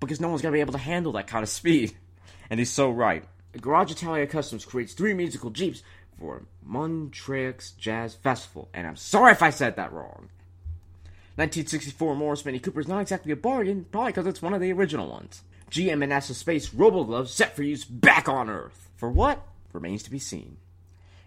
Because 0.00 0.20
no 0.20 0.28
one's 0.28 0.42
going 0.42 0.52
to 0.52 0.56
be 0.56 0.60
able 0.60 0.72
to 0.72 0.78
handle 0.78 1.12
that 1.12 1.28
kind 1.28 1.42
of 1.42 1.48
speed. 1.48 1.94
And 2.50 2.60
he's 2.60 2.72
so 2.72 2.90
right. 2.90 3.24
Garage 3.60 3.90
Italia 3.90 4.26
Customs 4.26 4.64
creates 4.64 4.92
three 4.92 5.14
musical 5.14 5.50
Jeeps 5.50 5.82
for 6.18 6.42
Montreux 6.64 7.54
Jazz 7.78 8.14
Festival. 8.14 8.68
And 8.74 8.86
I'm 8.86 8.96
sorry 8.96 9.32
if 9.32 9.42
I 9.42 9.50
said 9.50 9.76
that 9.76 9.92
wrong. 9.92 10.28
1964 11.36 12.16
Morris 12.16 12.44
Mini 12.44 12.58
Cooper 12.58 12.80
is 12.80 12.88
not 12.88 13.00
exactly 13.00 13.32
a 13.32 13.36
bargain, 13.36 13.84
probably 13.90 14.12
because 14.12 14.26
it's 14.26 14.40
one 14.40 14.54
of 14.54 14.60
the 14.60 14.72
original 14.72 15.08
ones. 15.08 15.42
GM 15.70 16.02
and 16.02 16.12
NASA 16.12 16.32
Space 16.32 16.72
Robo 16.72 17.04
Gloves 17.04 17.32
set 17.32 17.54
for 17.54 17.62
use 17.62 17.84
back 17.84 18.28
on 18.28 18.48
Earth. 18.48 18.88
For 18.96 19.10
what? 19.10 19.46
Remains 19.72 20.02
to 20.04 20.10
be 20.10 20.18
seen. 20.18 20.56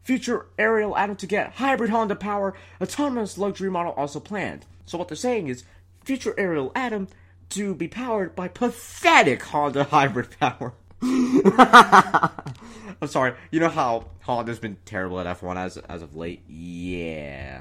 Future 0.09 0.47
Ariel 0.59 0.97
Atom 0.97 1.17
to 1.17 1.27
get 1.27 1.57
hybrid 1.57 1.91
Honda 1.91 2.17
power, 2.17 2.55
autonomous 2.81 3.37
luxury 3.37 3.69
model 3.69 3.93
also 3.93 4.19
planned. 4.19 4.65
So 4.87 4.97
what 4.97 5.09
they're 5.09 5.17
saying 5.19 5.49
is 5.49 5.65
future 6.03 6.33
Ariel 6.39 6.73
Atom 6.75 7.09
to 7.51 7.75
be 7.75 7.89
powered 7.89 8.35
by 8.35 8.49
pathetic 8.49 9.43
Honda 9.43 9.85
hybrid 9.91 10.29
power. 10.41 10.73
I'm 11.03 13.09
sorry. 13.09 13.35
You 13.51 13.61
know 13.61 13.69
how 13.69 14.07
Honda's 14.21 14.59
been 14.59 14.79
terrible 14.87 15.21
at 15.21 15.27
F1 15.27 15.59
as 15.59 15.77
as 15.77 16.01
of 16.01 16.17
late? 16.17 16.43
Yeah. 16.49 17.61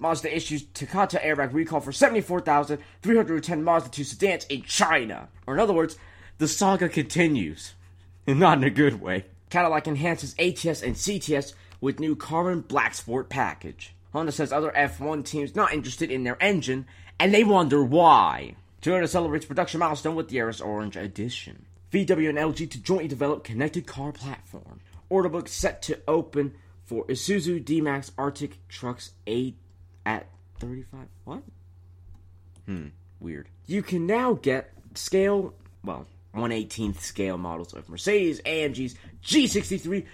Mazda 0.00 0.34
issues 0.34 0.64
Takata 0.74 1.18
airbag 1.18 1.52
recall 1.52 1.78
for 1.78 1.92
74,310 1.92 3.62
Mazda 3.62 3.90
2 3.90 4.02
sedans 4.02 4.44
in 4.46 4.62
China. 4.62 5.28
Or 5.46 5.54
in 5.54 5.60
other 5.60 5.72
words, 5.72 5.98
the 6.38 6.48
saga 6.48 6.88
continues. 6.88 7.74
And 8.26 8.40
not 8.40 8.58
in 8.58 8.64
a 8.64 8.70
good 8.70 9.00
way. 9.00 9.26
Cadillac 9.54 9.86
enhances 9.86 10.34
ATS 10.36 10.82
and 10.82 10.96
CTS 10.96 11.54
with 11.80 12.00
new 12.00 12.16
carbon 12.16 12.62
black 12.62 12.92
sport 12.92 13.28
package. 13.28 13.94
Honda 14.12 14.32
says 14.32 14.52
other 14.52 14.72
F1 14.76 15.24
teams 15.24 15.54
not 15.54 15.72
interested 15.72 16.10
in 16.10 16.24
their 16.24 16.36
engine, 16.42 16.86
and 17.20 17.32
they 17.32 17.44
wonder 17.44 17.84
why. 17.84 18.56
Toyota 18.82 19.08
celebrates 19.08 19.46
production 19.46 19.78
milestone 19.78 20.16
with 20.16 20.28
the 20.28 20.38
Yaris 20.38 20.60
Orange 20.60 20.96
Edition. 20.96 21.66
VW 21.92 22.30
and 22.30 22.36
LG 22.36 22.68
to 22.68 22.82
jointly 22.82 23.06
develop 23.06 23.44
connected 23.44 23.86
car 23.86 24.10
platform. 24.10 24.80
Order 25.08 25.28
book 25.28 25.46
set 25.46 25.82
to 25.82 26.00
open 26.08 26.54
for 26.82 27.04
Isuzu 27.06 27.64
D-Max 27.64 28.10
Arctic 28.18 28.58
Trucks 28.66 29.12
8 29.28 29.56
at 30.04 30.26
35. 30.58 31.06
What? 31.22 31.42
Hmm, 32.66 32.88
weird. 33.20 33.50
You 33.66 33.84
can 33.84 34.04
now 34.04 34.32
get 34.32 34.72
scale, 34.94 35.54
well, 35.84 36.08
118th 36.34 37.00
scale 37.00 37.38
models 37.38 37.72
of 37.72 37.88
Mercedes 37.88 38.40
AMG's 38.42 38.96
G63 39.24 40.04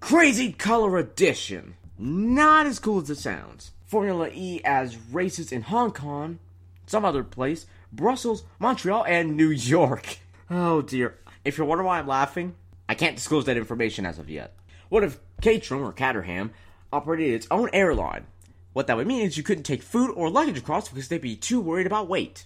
Crazy 0.00 0.52
Color 0.52 0.98
Edition. 0.98 1.74
Not 1.98 2.66
as 2.66 2.78
cool 2.78 3.00
as 3.00 3.10
it 3.10 3.18
sounds. 3.18 3.72
Formula 3.84 4.30
E 4.32 4.60
as 4.64 4.96
races 5.10 5.52
in 5.52 5.62
Hong 5.62 5.92
Kong, 5.92 6.38
some 6.86 7.04
other 7.04 7.22
place, 7.22 7.66
Brussels, 7.92 8.44
Montreal, 8.58 9.04
and 9.04 9.36
New 9.36 9.50
York. 9.50 10.18
Oh 10.54 10.82
dear. 10.82 11.16
If 11.46 11.56
you're 11.56 11.66
wondering 11.66 11.86
why 11.86 11.98
I'm 11.98 12.06
laughing, 12.06 12.56
I 12.86 12.94
can't 12.94 13.16
disclose 13.16 13.46
that 13.46 13.56
information 13.56 14.04
as 14.04 14.18
of 14.18 14.28
yet. 14.28 14.54
What 14.90 15.02
if 15.02 15.18
Caterham 15.40 15.82
or 15.82 15.92
Caterham 15.92 16.50
operated 16.92 17.32
its 17.32 17.46
own 17.50 17.70
airline? 17.72 18.26
What 18.74 18.86
that 18.86 18.98
would 18.98 19.06
mean 19.06 19.24
is 19.24 19.38
you 19.38 19.42
couldn't 19.42 19.62
take 19.64 19.82
food 19.82 20.10
or 20.14 20.28
luggage 20.28 20.58
across 20.58 20.90
because 20.90 21.08
they'd 21.08 21.22
be 21.22 21.36
too 21.36 21.58
worried 21.58 21.86
about 21.86 22.08
weight. 22.08 22.44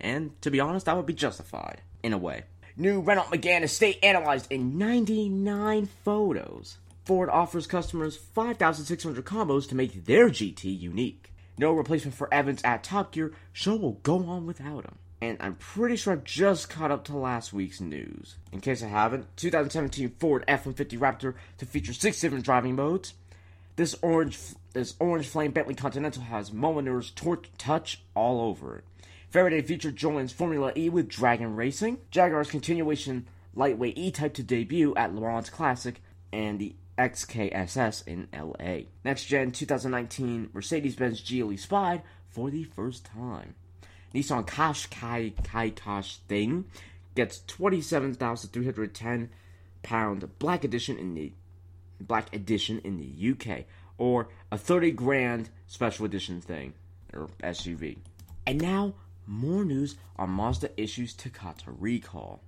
And 0.00 0.40
to 0.40 0.50
be 0.50 0.60
honest, 0.60 0.86
that 0.86 0.96
would 0.96 1.04
be 1.04 1.12
justified, 1.12 1.82
in 2.02 2.12
a 2.12 2.18
way. 2.18 2.44
New 2.76 3.00
Renault 3.00 3.24
Megane 3.24 3.62
estate 3.62 3.98
analyzed 4.02 4.50
in 4.50 4.78
99 4.78 5.86
photos. 6.04 6.78
Ford 7.04 7.28
offers 7.28 7.66
customers 7.66 8.16
5,600 8.16 9.24
combos 9.24 9.68
to 9.68 9.74
make 9.74 10.06
their 10.06 10.28
GT 10.28 10.78
unique. 10.78 11.32
No 11.58 11.72
replacement 11.72 12.16
for 12.16 12.32
Evans 12.32 12.62
at 12.64 12.82
Top 12.82 13.12
Gear, 13.12 13.32
show 13.52 13.76
will 13.76 13.98
go 14.02 14.26
on 14.26 14.46
without 14.46 14.84
him. 14.84 14.98
And 15.20 15.36
I'm 15.40 15.54
pretty 15.54 15.96
sure 15.96 16.12
I've 16.12 16.24
just 16.24 16.68
caught 16.68 16.90
up 16.90 17.04
to 17.04 17.16
last 17.16 17.52
week's 17.52 17.80
news. 17.80 18.36
In 18.50 18.60
case 18.60 18.82
I 18.82 18.88
haven't, 18.88 19.36
2017 19.36 20.16
Ford 20.18 20.44
F-150 20.48 20.98
Raptor 20.98 21.34
to 21.58 21.66
feature 21.66 21.92
six 21.92 22.20
different 22.20 22.44
driving 22.44 22.74
modes. 22.74 23.14
This 23.76 23.94
orange, 24.02 24.38
this 24.72 24.94
orange 24.98 25.28
flame 25.28 25.52
Bentley 25.52 25.74
Continental 25.74 26.22
has 26.24 26.50
torch 27.14 27.50
touch 27.56 28.02
all 28.14 28.40
over 28.40 28.78
it. 28.78 28.84
Faraday 29.32 29.62
Future 29.62 29.90
joins 29.90 30.30
Formula 30.30 30.74
E 30.76 30.90
with 30.90 31.08
Dragon 31.08 31.56
Racing. 31.56 31.96
Jaguar's 32.10 32.50
continuation 32.50 33.26
lightweight 33.54 33.96
E-Type 33.96 34.34
to 34.34 34.42
debut 34.42 34.94
at 34.94 35.14
Le 35.14 35.22
Mans 35.22 35.48
Classic, 35.48 36.02
and 36.34 36.58
the 36.58 36.76
XKSS 36.98 38.06
in 38.06 38.28
LA. 38.30 38.88
Next 39.06 39.24
gen 39.24 39.50
2019 39.50 40.50
Mercedes 40.52 40.96
Benz 40.96 41.22
GLE 41.22 41.56
Spide 41.56 42.02
for 42.28 42.50
the 42.50 42.64
first 42.64 43.06
time. 43.06 43.54
Nissan 44.14 44.46
Qashqai 44.46 45.42
Kai 45.42 45.70
Kash 45.70 46.18
Thing 46.28 46.66
gets 47.14 47.40
27,310 47.46 49.30
pound 49.82 50.38
black 50.38 50.62
edition 50.62 50.98
in 50.98 51.14
the 51.14 51.32
black 51.98 52.36
edition 52.36 52.82
in 52.84 52.98
the 52.98 53.30
UK 53.30 53.64
or 53.96 54.28
a 54.50 54.58
30 54.58 54.90
grand 54.90 55.48
special 55.66 56.04
edition 56.04 56.42
thing 56.42 56.74
or 57.14 57.30
SUV. 57.42 57.96
And 58.46 58.60
now 58.60 58.94
more 59.26 59.64
news 59.64 59.96
on 60.16 60.30
Mazda 60.30 60.70
issues 60.80 61.14
Takata 61.14 61.70
recall. 61.78 62.40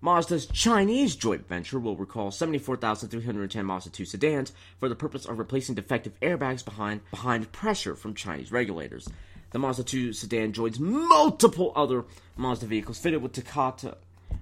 Mazda's 0.00 0.46
Chinese 0.46 1.14
joint 1.14 1.46
venture 1.46 1.78
will 1.78 1.96
recall 1.96 2.32
74,310 2.32 3.64
Mazda 3.64 3.90
2 3.90 4.04
sedans 4.04 4.52
for 4.80 4.88
the 4.88 4.96
purpose 4.96 5.26
of 5.26 5.38
replacing 5.38 5.76
defective 5.76 6.18
airbags 6.20 6.64
behind, 6.64 7.02
behind 7.10 7.52
pressure 7.52 7.94
from 7.94 8.14
Chinese 8.14 8.50
regulators. 8.50 9.08
The 9.50 9.60
Mazda 9.60 9.84
2 9.84 10.12
sedan 10.12 10.52
joins 10.52 10.80
multiple 10.80 11.72
other 11.76 12.04
Mazda 12.36 12.66
vehicles 12.66 12.98
fitted 12.98 13.22
with 13.22 13.32
Takata 13.32 13.96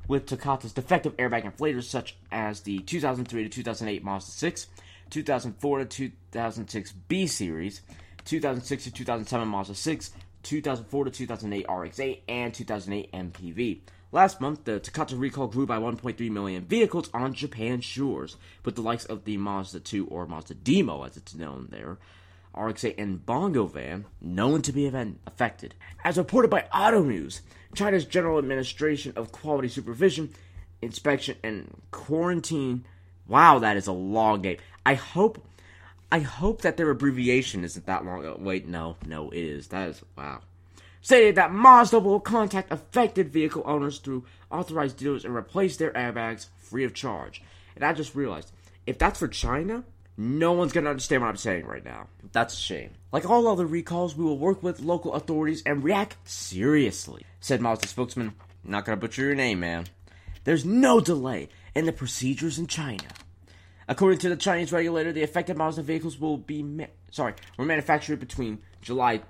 with 0.09 0.27
Takata's 0.27 0.73
defective 0.73 1.17
airbag 1.19 1.45
inflators 1.45 1.85
such 1.85 2.17
as 2.33 2.61
the 2.63 2.79
2003 2.81 3.45
to 3.45 3.49
2008 3.49 4.03
Mazda 4.03 4.31
6, 4.31 4.67
2004 5.11 5.79
to 5.79 5.85
2006 5.85 6.93
B 7.09 7.27
series, 7.27 7.83
2006 8.25 8.85
to 8.85 8.91
2007 8.93 9.49
Mazda 9.49 9.75
6, 9.75 10.11
2004 10.43 11.05
to 11.05 11.11
2008 11.11 11.67
RX-8, 11.69 12.21
and 12.29 12.55
2008 12.55 13.13
MPV. 13.13 13.81
Last 14.13 14.41
month, 14.41 14.65
the 14.65 14.81
Takata 14.81 15.17
recall 15.17 15.47
grew 15.47 15.67
by 15.67 15.79
1.3 15.79 16.31
million 16.31 16.65
vehicles 16.65 17.09
on 17.15 17.33
Japan's 17.33 17.85
shores, 17.85 18.37
with 18.65 18.75
the 18.75 18.83
likes 18.83 19.05
of 19.05 19.25
the 19.25 19.37
Mazda 19.37 19.81
2 19.81 20.09
or 20.09 20.27
Mazda 20.27 20.55
Demio, 20.55 21.07
as 21.07 21.17
it's 21.17 21.35
known 21.35 21.69
there, 21.71 21.99
RX-8 22.57 22.97
and 22.99 23.25
Bongo 23.25 23.67
van 23.67 24.07
known 24.21 24.63
to 24.63 24.73
be 24.73 24.87
affected. 25.27 25.75
As 26.03 26.19
reported 26.19 26.51
by 26.51 26.67
Auto 26.75 27.05
News, 27.05 27.43
China's 27.75 28.05
General 28.05 28.39
Administration 28.39 29.13
of 29.15 29.31
Quality 29.31 29.69
Supervision, 29.69 30.31
Inspection, 30.83 31.37
and 31.45 31.81
Quarantine. 31.93 32.85
Wow, 33.29 33.61
that 33.61 33.77
is 33.77 33.87
a 33.87 33.93
long 33.93 34.41
name. 34.41 34.57
I 34.85 34.95
hope, 34.95 35.45
I 36.13 36.21
hope 36.21 36.63
that 36.63 36.77
their 36.77 36.91
abbreviation 36.91 37.65
isn't 37.65 37.87
that 37.87 38.05
long. 38.05 38.45
Wait, 38.45 38.67
no, 38.67 38.97
no, 39.07 39.31
it 39.31 39.39
is. 39.39 39.69
That 39.69 39.89
is 39.89 40.03
wow. 40.17 40.41
Stated 41.03 41.37
that 41.37 41.53
Mazda 41.53 42.01
will 42.01 42.21
contact 42.21 42.73
affected 42.73 43.33
vehicle 43.33 43.63
owners 43.65 43.99
through 43.99 44.25
authorized 44.51 44.99
dealers 44.99 45.25
and 45.25 45.35
replace 45.35 45.77
their 45.77 45.93
airbags 45.93 46.49
free 46.59 46.85
of 46.85 46.95
charge. 46.95 47.43
And 47.75 47.85
I 47.85 47.93
just 47.93 48.15
realized, 48.15 48.51
if 48.87 48.99
that's 48.99 49.19
for 49.21 49.29
China, 49.29 49.85
no 50.17 50.53
one's 50.53 50.73
gonna 50.73 50.91
understand 50.91 51.23
what 51.23 51.29
I'm 51.29 51.37
saying 51.37 51.65
right 51.65 51.85
now. 51.85 52.09
That's 52.33 52.55
a 52.55 52.61
shame. 52.61 52.91
Like 53.13 53.29
all 53.29 53.47
other 53.47 53.65
recalls, 53.65 54.17
we 54.17 54.25
will 54.25 54.37
work 54.37 54.63
with 54.63 54.81
local 54.81 55.15
authorities 55.15 55.63
and 55.65 55.83
react 55.83 56.17
seriously, 56.29 57.25
said 57.41 57.61
Mazda 57.61 57.87
spokesman. 57.87 58.35
Not 58.65 58.85
gonna 58.85 58.99
butcher 58.99 59.23
your 59.23 59.35
name, 59.35 59.61
man. 59.61 59.87
There's 60.45 60.65
no 60.65 61.01
delay 61.01 61.49
in 61.75 61.87
the 61.87 61.93
procedures 61.93 62.59
in 62.59 62.67
China. 62.67 63.05
According 63.91 64.21
to 64.21 64.29
the 64.29 64.37
Chinese 64.37 64.71
regulator, 64.71 65.13
the 65.13 65.25
affected 65.25 65.57
models 65.57 65.77
of 65.77 65.85
vehicles 65.85 66.17
will 66.17 66.37
be 66.37 66.63
ma- 66.63 66.85
sorry 67.11 67.35
were 67.57 67.65
manufactured 67.65 68.21
between 68.21 68.61
July 68.81 69.21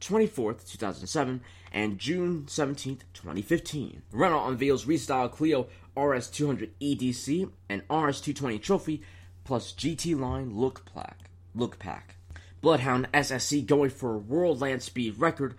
24th, 0.00 0.68
2007, 0.68 1.40
and 1.72 1.96
June 1.96 2.42
17th, 2.46 3.02
2015. 3.14 4.02
Renault 4.10 4.48
unveils 4.48 4.84
restyled 4.84 5.30
Clio 5.30 5.68
RS200 5.96 6.70
EDC 6.80 7.52
and 7.68 7.86
RS220 7.86 8.60
Trophy 8.60 9.00
plus 9.44 9.72
GT 9.72 10.18
line 10.18 10.56
look 10.56 10.92
pack. 10.92 11.30
Look 11.54 11.78
pack. 11.78 12.16
Bloodhound 12.60 13.06
SSC 13.14 13.64
going 13.64 13.90
for 13.90 14.14
a 14.14 14.18
world 14.18 14.60
land 14.60 14.82
speed 14.82 15.20
record 15.20 15.54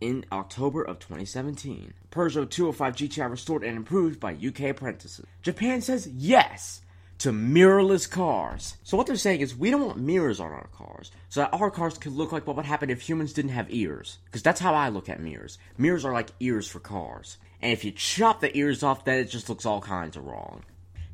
in 0.00 0.26
October 0.32 0.82
of 0.82 0.98
2017. 0.98 1.94
Peugeot 2.10 2.50
205 2.50 2.96
GTI 2.96 3.30
restored 3.30 3.62
and 3.62 3.76
improved 3.76 4.18
by 4.18 4.32
UK 4.32 4.62
apprentices. 4.62 5.24
Japan 5.42 5.80
says 5.80 6.08
yes 6.08 6.80
to 7.24 7.32
mirrorless 7.32 8.10
cars. 8.10 8.76
So 8.82 8.98
what 8.98 9.06
they're 9.06 9.16
saying 9.16 9.40
is 9.40 9.56
we 9.56 9.70
don't 9.70 9.86
want 9.86 9.98
mirrors 9.98 10.40
on 10.40 10.52
our 10.52 10.66
cars, 10.76 11.10
so 11.30 11.40
that 11.40 11.54
our 11.54 11.70
cars 11.70 11.96
could 11.96 12.12
look 12.12 12.32
like 12.32 12.46
what 12.46 12.54
would 12.56 12.66
happen 12.66 12.90
if 12.90 13.00
humans 13.00 13.32
didn't 13.32 13.52
have 13.52 13.72
ears. 13.72 14.18
Because 14.26 14.42
that's 14.42 14.60
how 14.60 14.74
I 14.74 14.90
look 14.90 15.08
at 15.08 15.22
mirrors. 15.22 15.56
Mirrors 15.78 16.04
are 16.04 16.12
like 16.12 16.32
ears 16.40 16.68
for 16.68 16.80
cars. 16.80 17.38
And 17.62 17.72
if 17.72 17.82
you 17.82 17.92
chop 17.92 18.42
the 18.42 18.54
ears 18.54 18.82
off, 18.82 19.06
then 19.06 19.20
it 19.20 19.30
just 19.30 19.48
looks 19.48 19.64
all 19.64 19.80
kinds 19.80 20.18
of 20.18 20.26
wrong. 20.26 20.64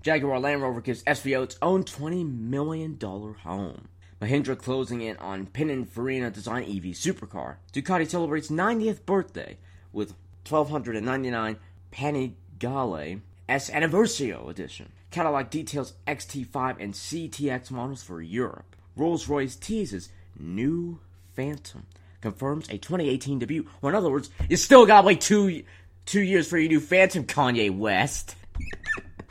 Jaguar 0.03 0.41
Land 0.41 0.63
Rover 0.63 0.81
gives 0.81 1.05
SVO 1.05 1.45
its 1.45 1.57
own 1.63 1.85
$20 1.85 2.29
million 2.29 2.99
home. 3.01 3.87
Mahindra 4.21 4.59
closing 4.59 5.03
in 5.03 5.17
on 5.19 5.47
Pininfarina 5.47 6.33
design 6.33 6.65
EV 6.65 6.87
supercar. 6.97 7.59
Ducati 7.73 8.11
celebrates 8.11 8.49
90th 8.49 9.07
birthday 9.07 9.59
with 9.93 10.15
1299 10.49 11.57
Panigale 11.93 13.21
S 13.49 13.71
Anniversario 13.71 14.51
edition. 14.51 14.91
Cadillac 15.11 15.51
details 15.51 15.95
XT5 16.07 16.77
and 16.81 16.95
CTX 16.95 17.71
models 17.71 18.03
for 18.03 18.23
Europe. 18.23 18.77
Rolls-Royce 18.97 19.57
teases 19.57 20.11
new 20.39 21.01
Phantom. 21.35 21.87
Confirms 22.21 22.69
a 22.69 22.79
2018 22.79 23.39
debut. 23.41 23.67
Or 23.83 23.91
in 23.91 23.97
other 23.97 24.11
words, 24.11 24.31
you 24.49 24.57
still 24.57 24.87
gotta 24.87 25.07
wait 25.07 25.21
two 25.21 25.65
two 26.07 26.21
years 26.21 26.49
for 26.49 26.59
your 26.59 26.69
new 26.69 26.81
Phantom, 26.81 27.25
Kanye 27.25 27.77
West. 27.77 28.37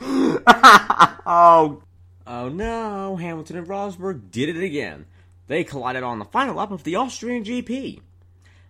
oh, 0.00 1.82
oh 2.26 2.48
no! 2.48 3.16
Hamilton 3.16 3.58
and 3.58 3.68
Rosberg 3.68 4.30
did 4.30 4.48
it 4.48 4.62
again. 4.62 5.06
They 5.46 5.62
collided 5.64 6.02
on 6.02 6.18
the 6.18 6.24
final 6.24 6.56
lap 6.56 6.70
of 6.70 6.84
the 6.84 6.96
Austrian 6.96 7.44
GP. 7.44 8.00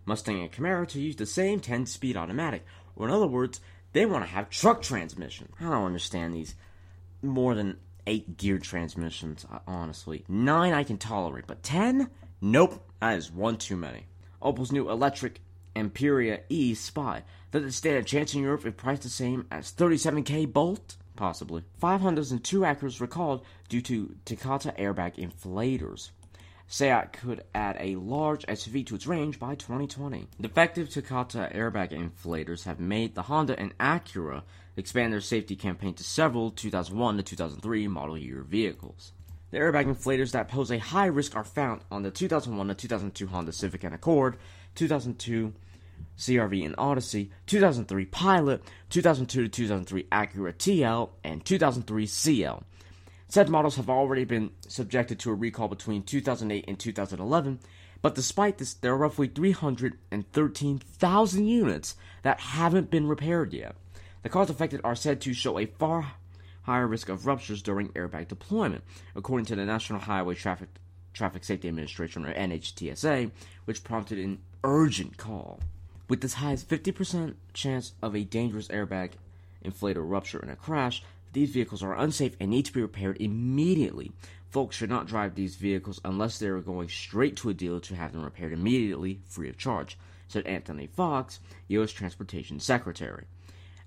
Mustang 0.05 0.41
and 0.41 0.51
Camaro 0.53 0.89
to 0.89 1.01
use 1.01 1.17
the 1.17 1.27
same 1.27 1.61
10-speed 1.61 2.17
automatic, 2.17 2.65
or 2.97 3.07
in 3.07 3.15
other 3.15 3.27
words, 3.27 3.61
they 3.93 4.07
want 4.07 4.25
to 4.25 4.31
have 4.31 4.51
truck 4.51 4.83
transmission. 4.83 5.53
I 5.61 5.65
don't 5.65 5.85
understand 5.85 6.35
these 6.35 6.55
more 7.23 7.55
than 7.55 7.79
eight 8.07 8.37
gear 8.37 8.59
transmissions. 8.59 9.47
Uh, 9.51 9.59
honestly, 9.67 10.25
nine 10.29 10.73
I 10.73 10.85
can 10.85 10.99
tolerate, 10.99 11.47
but 11.47 11.63
ten? 11.63 12.11
Nope, 12.41 12.83
that 13.01 13.17
is 13.19 13.31
one 13.31 13.57
too 13.57 13.77
many. 13.77 14.07
Opel's 14.43 14.73
new 14.73 14.91
electric 14.91 15.41
Ampera 15.77 16.41
E 16.49 16.75
Spy. 16.75 17.23
Does 17.51 17.65
it 17.65 17.73
stand 17.73 17.97
a 17.99 18.03
chance 18.03 18.35
in 18.35 18.43
Europe 18.43 18.67
if 18.67 18.77
priced 18.77 19.03
the 19.03 19.09
same 19.09 19.47
as 19.51 19.73
37k 19.73 20.53
Bolt? 20.53 20.97
Possibly. 21.17 21.65
500s 21.83 22.31
and 22.31 22.43
2 22.43 22.61
Acuras 22.61 23.01
recalled 23.01 23.45
due 23.69 23.83
to 23.83 24.17
Takata 24.25 24.75
airbag 24.79 25.17
inflators. 25.17 26.11
SEAT 26.67 27.13
could 27.13 27.43
add 27.53 27.77
a 27.81 27.97
large 27.97 28.47
SUV 28.47 28.87
to 28.87 28.95
its 28.95 29.07
range 29.07 29.41
by 29.41 29.57
2020. 29.57 30.29
Defective 30.41 30.89
Takata 30.89 31.51
airbag 31.53 31.91
inflators 31.91 32.65
have 32.65 32.79
made 32.79 33.17
the 33.17 33.23
Honda 33.23 33.59
and 33.59 33.77
Acura 33.79 34.43
expand 34.77 35.13
their 35.13 35.21
safety 35.21 35.57
campaign 35.57 35.95
to 35.95 36.05
several 36.05 36.51
2001 36.51 37.17
to 37.17 37.23
2003 37.23 37.89
model 37.89 38.17
year 38.17 38.43
vehicles. 38.43 39.13
The 39.51 39.59
airbag 39.59 39.87
inflators 39.87 40.31
that 40.33 40.49
pose 40.49 40.71
a 40.71 40.79
high 40.79 41.07
risk 41.07 41.35
are 41.35 41.45
found 41.45 41.81
on 41.91 42.03
the 42.03 42.11
2001 42.11 42.69
to 42.69 42.75
2002 42.75 43.27
Honda 43.27 43.53
Civic 43.53 43.83
and 43.83 43.95
Accord, 43.95 44.37
2002 44.77 45.53
CRV 46.17 46.65
and 46.65 46.75
Odyssey, 46.79 47.31
2003 47.47 48.05
Pilot, 48.07 48.63
2002 48.91 49.43
to 49.43 49.49
2003 49.49 50.05
Acura 50.05 50.55
TL, 50.55 51.11
and 51.25 51.45
2003 51.45 52.07
CL. 52.07 52.63
Said 53.29 53.49
models 53.49 53.77
have 53.77 53.91
already 53.91 54.25
been 54.25 54.51
subjected 54.69 55.19
to 55.21 55.31
a 55.31 55.35
recall 55.35 55.69
between 55.69 56.03
2008 56.03 56.65
and 56.69 56.79
2011, 56.79 57.61
but 58.03 58.15
despite 58.15 58.59
this, 58.59 58.75
there 58.75 58.93
are 58.93 58.99
roughly 58.99 59.29
313,000 59.29 61.47
units 61.47 61.95
that 62.23 62.41
haven't 62.41 62.91
been 62.91 63.07
repaired 63.07 63.53
yet. 63.53 63.77
The 64.23 64.29
cars 64.29 64.51
affected 64.51 64.83
are 64.85 64.95
said 64.95 65.21
to 65.23 65.33
show 65.33 65.59
a 65.59 65.65
far 65.67 66.13
higher 66.65 66.87
risk 66.87 67.09
of 67.09 67.27
ruptures 67.27 67.63
during 67.63 67.89
airbag 67.91 68.29
deployment, 68.29 68.85
according 69.17 69.47
to 69.47 69.57
the 69.57 69.65
National 69.65 70.01
Highway 70.01 70.35
Traffic 70.35 70.69
Traffic 71.15 71.43
Safety 71.43 71.69
Administration, 71.69 72.27
or 72.27 72.35
NHTSA, 72.35 73.31
which 73.65 73.83
prompted 73.83 74.19
an 74.19 74.41
urgent 74.63 75.17
call. 75.17 75.61
With 76.09 76.23
as 76.23 76.35
high 76.35 76.53
as 76.53 76.65
50% 76.65 77.35
chance 77.55 77.95
of 78.03 78.15
a 78.15 78.25
dangerous 78.25 78.69
airbag 78.69 79.13
inflator 79.65 80.09
rupture 80.09 80.41
in 80.41 80.51
a 80.51 80.57
crash, 80.57 81.03
these 81.33 81.51
vehicles 81.51 81.83
are 81.83 81.97
unsafe 81.97 82.37
and 82.41 82.51
need 82.51 82.67
to 82.67 82.73
be 82.73 82.83
repaired 82.83 83.17
immediately. 83.21 84.13
Folks 84.51 84.77
should 84.77 84.91
not 84.91 85.07
drive 85.07 85.35
these 85.35 85.57
vehicles 85.57 86.01
unless 86.05 86.39
they 86.39 86.49
are 86.49 86.61
going 86.61 86.89
straight 86.89 87.37
to 87.37 87.49
a 87.49 87.55
dealer 87.55 87.81
to 87.81 87.95
have 87.95 88.13
them 88.13 88.23
repaired 88.23 88.53
immediately, 88.53 89.21
free 89.25 89.49
of 89.49 89.57
charge, 89.57 89.97
said 90.29 90.47
Anthony 90.47 90.87
Foxx, 90.87 91.41
U.S. 91.69 91.93
Transportation 91.93 92.61
Secretary. 92.61 93.25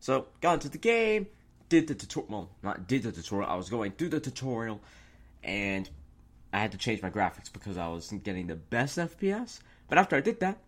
So, 0.00 0.28
got 0.40 0.54
into 0.54 0.70
the 0.70 0.78
game, 0.78 1.26
did 1.68 1.88
the 1.88 1.94
tutorial, 1.94 2.30
well, 2.30 2.50
not 2.62 2.88
did 2.88 3.02
the 3.02 3.12
tutorial, 3.12 3.50
I 3.50 3.56
was 3.56 3.68
going 3.68 3.92
through 3.92 4.10
the 4.10 4.20
tutorial, 4.20 4.80
and 5.44 5.90
I 6.52 6.60
had 6.60 6.72
to 6.72 6.78
change 6.78 7.02
my 7.02 7.10
graphics 7.10 7.52
because 7.52 7.76
I 7.76 7.88
was 7.88 8.10
getting 8.22 8.46
the 8.46 8.56
best 8.56 8.96
FPS. 8.96 9.60
But 9.88 9.98
after 9.98 10.16
I 10.16 10.20
did 10.20 10.40
that, 10.40 10.58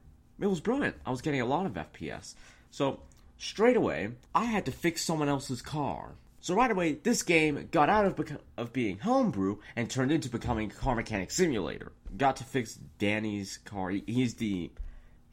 it 0.40 0.46
was 0.46 0.61
brilliant. 0.61 0.96
I 1.05 1.11
was 1.11 1.22
getting 1.22 1.40
a 1.40 1.46
lot 1.46 1.66
of 1.66 1.72
FPS. 1.72 2.35
So, 2.70 3.01
straight 3.38 3.77
away, 3.77 4.11
I 4.35 4.44
had 4.44 4.66
to 4.66 4.72
fix 4.72 5.05
someone 5.05 5.29
else's 5.29 5.62
car. 5.62 6.14
So 6.40 6.55
right 6.55 6.70
away, 6.70 6.92
this 6.92 7.22
game 7.22 7.68
got 7.72 7.90
out 7.90 8.05
of 8.05 8.16
beco- 8.16 8.40
of 8.57 8.72
being 8.72 8.98
homebrew 8.98 9.59
and 9.74 9.90
turned 9.90 10.12
into 10.12 10.31
becoming 10.31 10.70
car 10.70 10.94
mechanic 10.94 11.31
simulator. 11.31 11.92
Got 12.16 12.37
to 12.37 12.44
fix 12.44 12.74
Danny's 12.98 13.59
car. 13.64 13.90
He's 13.90 14.35
the 14.35 14.70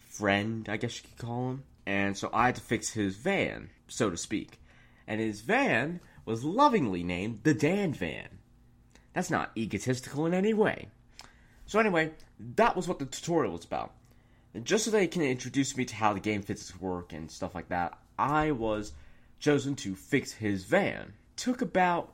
friend, 0.10 0.68
I 0.68 0.78
guess 0.78 0.98
you 0.98 1.10
could 1.10 1.26
call 1.26 1.50
him. 1.52 1.64
And 1.86 2.18
so 2.18 2.30
I 2.34 2.48
had 2.48 2.56
to 2.56 2.62
fix 2.62 2.90
his 2.90 3.16
van, 3.18 3.70
so 3.88 4.10
to 4.10 4.18
speak. 4.18 4.60
And 5.08 5.22
his 5.22 5.42
van 5.42 6.00
was 6.26 6.44
lovingly 6.44 7.04
named 7.04 7.42
the 7.44 7.54
Dan 7.54 7.94
Van. 7.94 8.40
That's 9.14 9.30
not 9.30 9.52
egotistical 9.56 10.26
in 10.26 10.34
any 10.34 10.54
way. 10.54 10.88
So 11.68 11.80
anyway, 11.80 12.12
that 12.56 12.76
was 12.76 12.88
what 12.88 13.00
the 13.00 13.06
tutorial 13.06 13.54
was 13.54 13.66
about. 13.66 13.94
Just 14.64 14.86
so 14.86 14.92
they 14.92 15.08
can 15.08 15.22
introduce 15.22 15.76
me 15.76 15.86
to 15.86 15.96
how 15.96 16.14
the 16.14 16.20
game 16.20 16.42
physics 16.42 16.80
work 16.80 17.12
and 17.14 17.30
stuff 17.30 17.54
like 17.56 17.70
that, 17.70 17.98
I 18.18 18.52
was 18.52 18.94
chosen 19.40 19.76
to 19.78 19.96
fix 19.96 20.32
his 20.32 20.64
van. 20.64 21.14
Took 21.36 21.62
about 21.62 22.14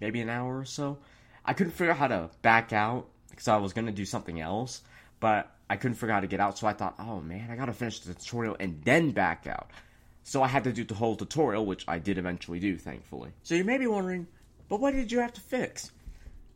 maybe 0.00 0.20
an 0.20 0.30
hour 0.30 0.58
or 0.58 0.64
so. 0.64 0.98
I 1.44 1.52
couldn't 1.52 1.72
figure 1.72 1.92
out 1.92 1.98
how 1.98 2.08
to 2.08 2.30
back 2.42 2.72
out 2.72 3.06
because 3.30 3.48
I 3.48 3.56
was 3.58 3.72
gonna 3.72 3.92
do 3.92 4.06
something 4.06 4.40
else, 4.40 4.80
but 5.20 5.54
I 5.68 5.76
couldn't 5.76 5.96
figure 5.96 6.12
out 6.12 6.16
how 6.16 6.20
to 6.20 6.26
get 6.26 6.40
out. 6.40 6.56
So 6.56 6.66
I 6.66 6.72
thought, 6.72 6.94
oh 6.98 7.20
man, 7.20 7.50
I 7.50 7.56
gotta 7.56 7.72
finish 7.72 8.00
the 8.00 8.14
tutorial 8.14 8.56
and 8.58 8.82
then 8.84 9.10
back 9.10 9.46
out. 9.46 9.70
So 10.22 10.42
I 10.42 10.48
had 10.48 10.64
to 10.64 10.72
do 10.72 10.82
the 10.82 10.94
whole 10.94 11.14
tutorial, 11.14 11.66
which 11.66 11.84
I 11.86 11.98
did 11.98 12.18
eventually 12.18 12.58
do, 12.58 12.78
thankfully. 12.78 13.30
So 13.42 13.54
you 13.54 13.64
may 13.64 13.78
be 13.78 13.86
wondering, 13.86 14.26
but 14.68 14.80
what 14.80 14.92
did 14.94 15.12
you 15.12 15.20
have 15.20 15.34
to 15.34 15.40
fix? 15.40 15.92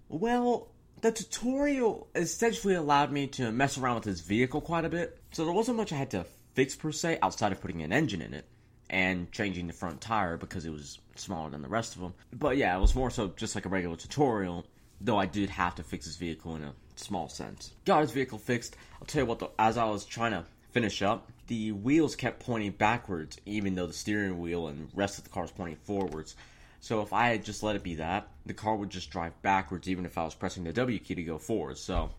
Well, 0.09 0.69
the 1.03 1.13
tutorial 1.13 2.09
essentially 2.15 2.75
allowed 2.75 3.13
me 3.13 3.27
to 3.29 3.51
mess 3.53 3.79
around 3.79 3.97
with 3.97 4.05
this 4.05 4.21
vehicle 4.21 4.61
quite 4.61 4.85
a 4.85 4.89
bit, 4.89 5.19
so 5.33 5.45
there 5.45 5.55
wasn't 5.55 5.77
much 5.77 5.93
I 5.93 5.97
had 5.97 6.11
to 6.11 6.27
fix 6.55 6.75
per 6.75 6.93
se 6.93 7.19
outside 7.23 7.53
of 7.53 7.61
putting 7.61 7.83
an 7.83 7.93
engine 7.93 8.23
in 8.23 8.35
it 8.35 8.45
and 8.89 9.31
changing 9.31 9.67
the 9.67 9.73
front 9.73 10.01
tire 10.01 10.37
because 10.37 10.67
it 10.67 10.71
was 10.71 10.99
smaller 11.15 11.51
than 11.51 11.63
the 11.63 11.69
rest 11.69 11.95
of 11.95 12.03
them. 12.03 12.15
But 12.33 12.57
yeah, 12.57 12.77
it 12.77 12.81
was 12.81 12.95
more 12.95 13.11
so 13.11 13.29
just 13.37 13.55
like 13.55 13.67
a 13.67 13.69
regular 13.69 13.97
tutorial, 13.97 14.67
though 15.01 15.19
I 15.19 15.27
did 15.27 15.49
have 15.51 15.77
to 15.77 15.83
fix 15.83 16.07
this 16.07 16.17
vehicle 16.17 16.57
in 16.57 16.65
a 16.65 16.75
small 16.97 17.29
sense. 17.29 17.73
Got 17.85 18.03
his 18.03 18.11
vehicle 18.11 18.39
fixed. 18.39 18.77
I'll 19.01 19.07
tell 19.07 19.23
you 19.23 19.27
what, 19.27 19.39
though, 19.39 19.53
as 19.59 19.79
I 19.79 19.85
was 19.85 20.05
trying 20.05 20.33
to 20.33 20.45
finish 20.73 21.03
up, 21.03 21.31
the 21.47 21.73
wheels 21.73 22.17
kept 22.17 22.45
pointing 22.45 22.73
backwards, 22.73 23.39
even 23.47 23.75
though 23.75 23.87
the 23.87 23.93
steering 23.93 24.39
wheel 24.39 24.69
and 24.69 24.89
rest 24.95 25.19
of 25.19 25.25
the 25.25 25.31
car 25.31 25.43
was 25.43 25.53
pointing 25.53 25.77
forwards. 25.77 26.37
So 26.81 27.03
if 27.03 27.13
I 27.13 27.29
had 27.29 27.45
just 27.45 27.63
let 27.63 27.77
it 27.77 27.83
be 27.83 27.97
that, 27.97 28.29
the 28.47 28.55
car 28.55 28.75
would 28.75 28.91
just 28.91 29.11
drive 29.11 29.41
backwards, 29.43 29.89
even 29.89 30.07
if 30.07 30.17
I 30.17 30.25
was 30.25 30.35
pressing 30.35 30.65
the 30.65 30.73
W 30.73 30.99
key 30.99 31.15
to 31.15 31.23
go 31.23 31.39
forward. 31.39 31.79
So 31.79 32.11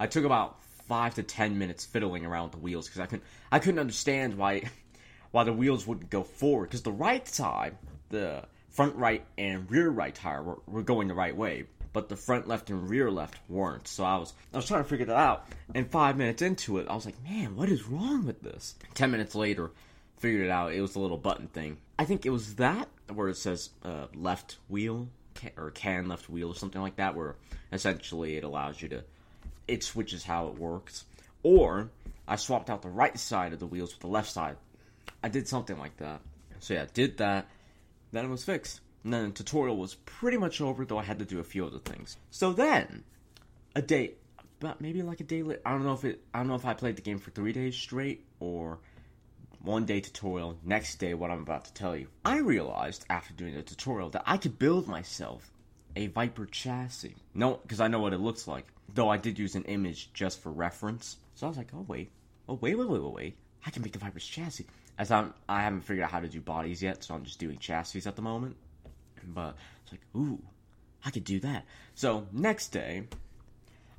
I 0.00 0.06
took 0.06 0.24
about 0.24 0.62
five 0.86 1.14
to 1.14 1.22
ten 1.22 1.58
minutes 1.58 1.84
fiddling 1.84 2.24
around 2.24 2.44
with 2.44 2.52
the 2.52 2.58
wheels 2.58 2.86
because 2.86 3.00
I 3.00 3.06
couldn't 3.06 3.24
I 3.52 3.58
couldn't 3.58 3.80
understand 3.80 4.38
why 4.38 4.62
why 5.30 5.44
the 5.44 5.52
wheels 5.52 5.86
wouldn't 5.86 6.10
go 6.10 6.22
forward 6.22 6.66
because 6.66 6.82
the 6.82 6.92
right 6.92 7.26
side, 7.28 7.76
the 8.08 8.44
front 8.70 8.96
right 8.96 9.24
and 9.36 9.70
rear 9.70 9.88
right 9.88 10.14
tire 10.14 10.42
were, 10.42 10.58
were 10.66 10.82
going 10.82 11.08
the 11.08 11.14
right 11.14 11.36
way, 11.36 11.64
but 11.92 12.08
the 12.08 12.16
front 12.16 12.48
left 12.48 12.70
and 12.70 12.88
rear 12.88 13.10
left 13.10 13.38
weren't. 13.48 13.86
So 13.86 14.04
I 14.04 14.16
was 14.16 14.32
I 14.52 14.56
was 14.56 14.66
trying 14.66 14.82
to 14.82 14.88
figure 14.88 15.06
that 15.06 15.16
out. 15.16 15.46
And 15.74 15.90
five 15.90 16.16
minutes 16.16 16.40
into 16.40 16.78
it, 16.78 16.88
I 16.88 16.94
was 16.94 17.04
like, 17.04 17.22
man, 17.22 17.54
what 17.54 17.68
is 17.68 17.86
wrong 17.86 18.24
with 18.24 18.40
this? 18.40 18.76
Ten 18.94 19.10
minutes 19.10 19.34
later, 19.34 19.72
figured 20.18 20.46
it 20.46 20.50
out. 20.50 20.72
It 20.72 20.80
was 20.80 20.94
the 20.94 21.00
little 21.00 21.18
button 21.18 21.48
thing. 21.48 21.76
I 21.98 22.04
think 22.04 22.24
it 22.24 22.30
was 22.30 22.54
that 22.56 22.88
where 23.12 23.28
it 23.28 23.36
says 23.36 23.70
uh, 23.84 24.06
left 24.14 24.58
wheel 24.68 25.08
or 25.56 25.70
can 25.70 26.08
left 26.08 26.28
wheel 26.28 26.50
or 26.50 26.54
something 26.54 26.80
like 26.80 26.96
that, 26.96 27.14
where 27.14 27.36
essentially 27.72 28.36
it 28.36 28.44
allows 28.44 28.80
you 28.80 28.88
to 28.88 29.04
it 29.68 29.82
switches 29.82 30.24
how 30.24 30.48
it 30.48 30.58
works. 30.58 31.04
Or 31.42 31.90
I 32.26 32.36
swapped 32.36 32.70
out 32.70 32.82
the 32.82 32.88
right 32.88 33.18
side 33.18 33.52
of 33.52 33.58
the 33.58 33.66
wheels 33.66 33.92
with 33.92 34.00
the 34.00 34.08
left 34.08 34.30
side. 34.30 34.56
I 35.22 35.28
did 35.28 35.48
something 35.48 35.78
like 35.78 35.96
that. 35.98 36.20
So 36.60 36.74
yeah, 36.74 36.86
did 36.92 37.18
that. 37.18 37.48
Then 38.12 38.24
it 38.24 38.28
was 38.28 38.44
fixed. 38.44 38.80
And 39.04 39.12
then 39.12 39.24
the 39.26 39.30
tutorial 39.30 39.76
was 39.76 39.94
pretty 39.94 40.36
much 40.36 40.60
over, 40.60 40.84
though 40.84 40.98
I 40.98 41.04
had 41.04 41.20
to 41.20 41.24
do 41.24 41.38
a 41.38 41.44
few 41.44 41.64
other 41.64 41.78
things. 41.78 42.16
So 42.30 42.52
then, 42.52 43.04
a 43.74 43.82
day, 43.82 44.14
but 44.58 44.80
maybe 44.80 45.02
like 45.02 45.20
a 45.20 45.24
day 45.24 45.42
later. 45.42 45.60
I 45.64 45.70
don't 45.70 45.84
know 45.84 45.92
if 45.92 46.04
it. 46.04 46.22
I 46.34 46.38
don't 46.38 46.48
know 46.48 46.56
if 46.56 46.64
I 46.64 46.74
played 46.74 46.96
the 46.96 47.02
game 47.02 47.18
for 47.18 47.30
three 47.30 47.52
days 47.52 47.76
straight 47.76 48.24
or 48.40 48.78
one 49.66 49.84
day 49.84 50.00
tutorial. 50.00 50.56
Next 50.64 50.96
day, 50.96 51.12
what 51.14 51.30
I'm 51.30 51.42
about 51.42 51.66
to 51.66 51.74
tell 51.74 51.96
you. 51.96 52.08
I 52.24 52.38
realized 52.38 53.04
after 53.10 53.34
doing 53.34 53.54
the 53.54 53.62
tutorial 53.62 54.10
that 54.10 54.22
I 54.24 54.36
could 54.36 54.58
build 54.58 54.88
myself 54.88 55.50
a 55.96 56.06
Viper 56.06 56.46
chassis. 56.46 57.16
No, 57.34 57.58
because 57.62 57.80
I 57.80 57.88
know 57.88 58.00
what 58.00 58.12
it 58.12 58.20
looks 58.20 58.46
like. 58.46 58.66
Though 58.94 59.08
I 59.08 59.16
did 59.16 59.38
use 59.38 59.54
an 59.54 59.64
image 59.64 60.12
just 60.12 60.40
for 60.40 60.52
reference. 60.52 61.16
So 61.34 61.46
I 61.46 61.48
was 61.48 61.58
like, 61.58 61.70
oh 61.74 61.84
wait, 61.88 62.10
oh 62.48 62.54
wait, 62.54 62.76
wait, 62.76 62.88
wait, 62.88 63.02
wait, 63.02 63.12
wait. 63.12 63.36
I 63.66 63.70
can 63.70 63.82
make 63.82 63.92
the 63.92 63.98
Viper's 63.98 64.26
chassis. 64.26 64.66
As 64.98 65.10
I'm, 65.10 65.34
I 65.48 65.62
haven't 65.62 65.82
figured 65.82 66.04
out 66.04 66.12
how 66.12 66.20
to 66.20 66.28
do 66.28 66.40
bodies 66.40 66.82
yet, 66.82 67.02
so 67.02 67.14
I'm 67.14 67.24
just 67.24 67.38
doing 67.38 67.58
chassis 67.58 68.02
at 68.06 68.16
the 68.16 68.22
moment. 68.22 68.56
But 69.26 69.56
it's 69.82 69.92
like, 69.92 70.00
ooh, 70.14 70.40
I 71.04 71.10
could 71.10 71.24
do 71.24 71.40
that. 71.40 71.64
So 71.94 72.26
next 72.32 72.68
day, 72.68 73.04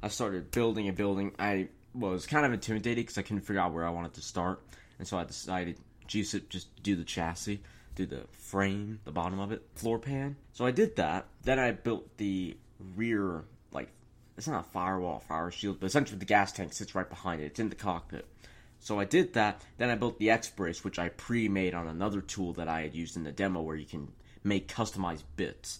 I 0.01 0.07
started 0.07 0.51
building 0.51 0.87
and 0.87 0.95
building. 0.95 1.33
I 1.37 1.67
was 1.93 2.25
kind 2.25 2.45
of 2.45 2.53
intimidated 2.53 3.05
because 3.05 3.17
I 3.17 3.21
couldn't 3.23 3.41
figure 3.41 3.61
out 3.61 3.73
where 3.73 3.85
I 3.85 3.89
wanted 3.89 4.13
to 4.13 4.21
start, 4.21 4.61
and 4.99 5.07
so 5.07 5.17
I 5.17 5.23
decided, 5.23 5.77
it, 6.13 6.49
just 6.49 6.83
do 6.83 6.95
the 6.95 7.03
chassis, 7.03 7.61
do 7.95 8.05
the 8.05 8.25
frame, 8.31 8.99
the 9.05 9.11
bottom 9.11 9.39
of 9.39 9.51
it, 9.51 9.63
floor 9.75 9.99
pan. 9.99 10.35
So 10.53 10.65
I 10.65 10.71
did 10.71 10.95
that. 10.97 11.25
Then 11.43 11.59
I 11.59 11.71
built 11.71 12.17
the 12.17 12.57
rear, 12.95 13.43
like 13.71 13.89
it's 14.37 14.47
not 14.47 14.65
a 14.65 14.69
firewall, 14.69 15.19
fire 15.19 15.51
shield, 15.51 15.79
but 15.79 15.87
essentially 15.87 16.19
the 16.19 16.25
gas 16.25 16.51
tank 16.51 16.73
sits 16.73 16.95
right 16.95 17.09
behind 17.09 17.41
it. 17.41 17.45
It's 17.45 17.59
in 17.59 17.69
the 17.69 17.75
cockpit. 17.75 18.27
So 18.79 18.99
I 18.99 19.05
did 19.05 19.33
that. 19.33 19.63
Then 19.77 19.89
I 19.89 19.95
built 19.95 20.19
the 20.19 20.29
X 20.29 20.49
brace, 20.49 20.83
which 20.83 20.99
I 20.99 21.09
pre-made 21.09 21.73
on 21.73 21.87
another 21.87 22.21
tool 22.21 22.53
that 22.53 22.67
I 22.67 22.81
had 22.81 22.93
used 22.93 23.17
in 23.17 23.23
the 23.23 23.31
demo, 23.31 23.61
where 23.61 23.75
you 23.75 23.85
can 23.85 24.11
make 24.43 24.67
customized 24.67 25.23
bits. 25.35 25.79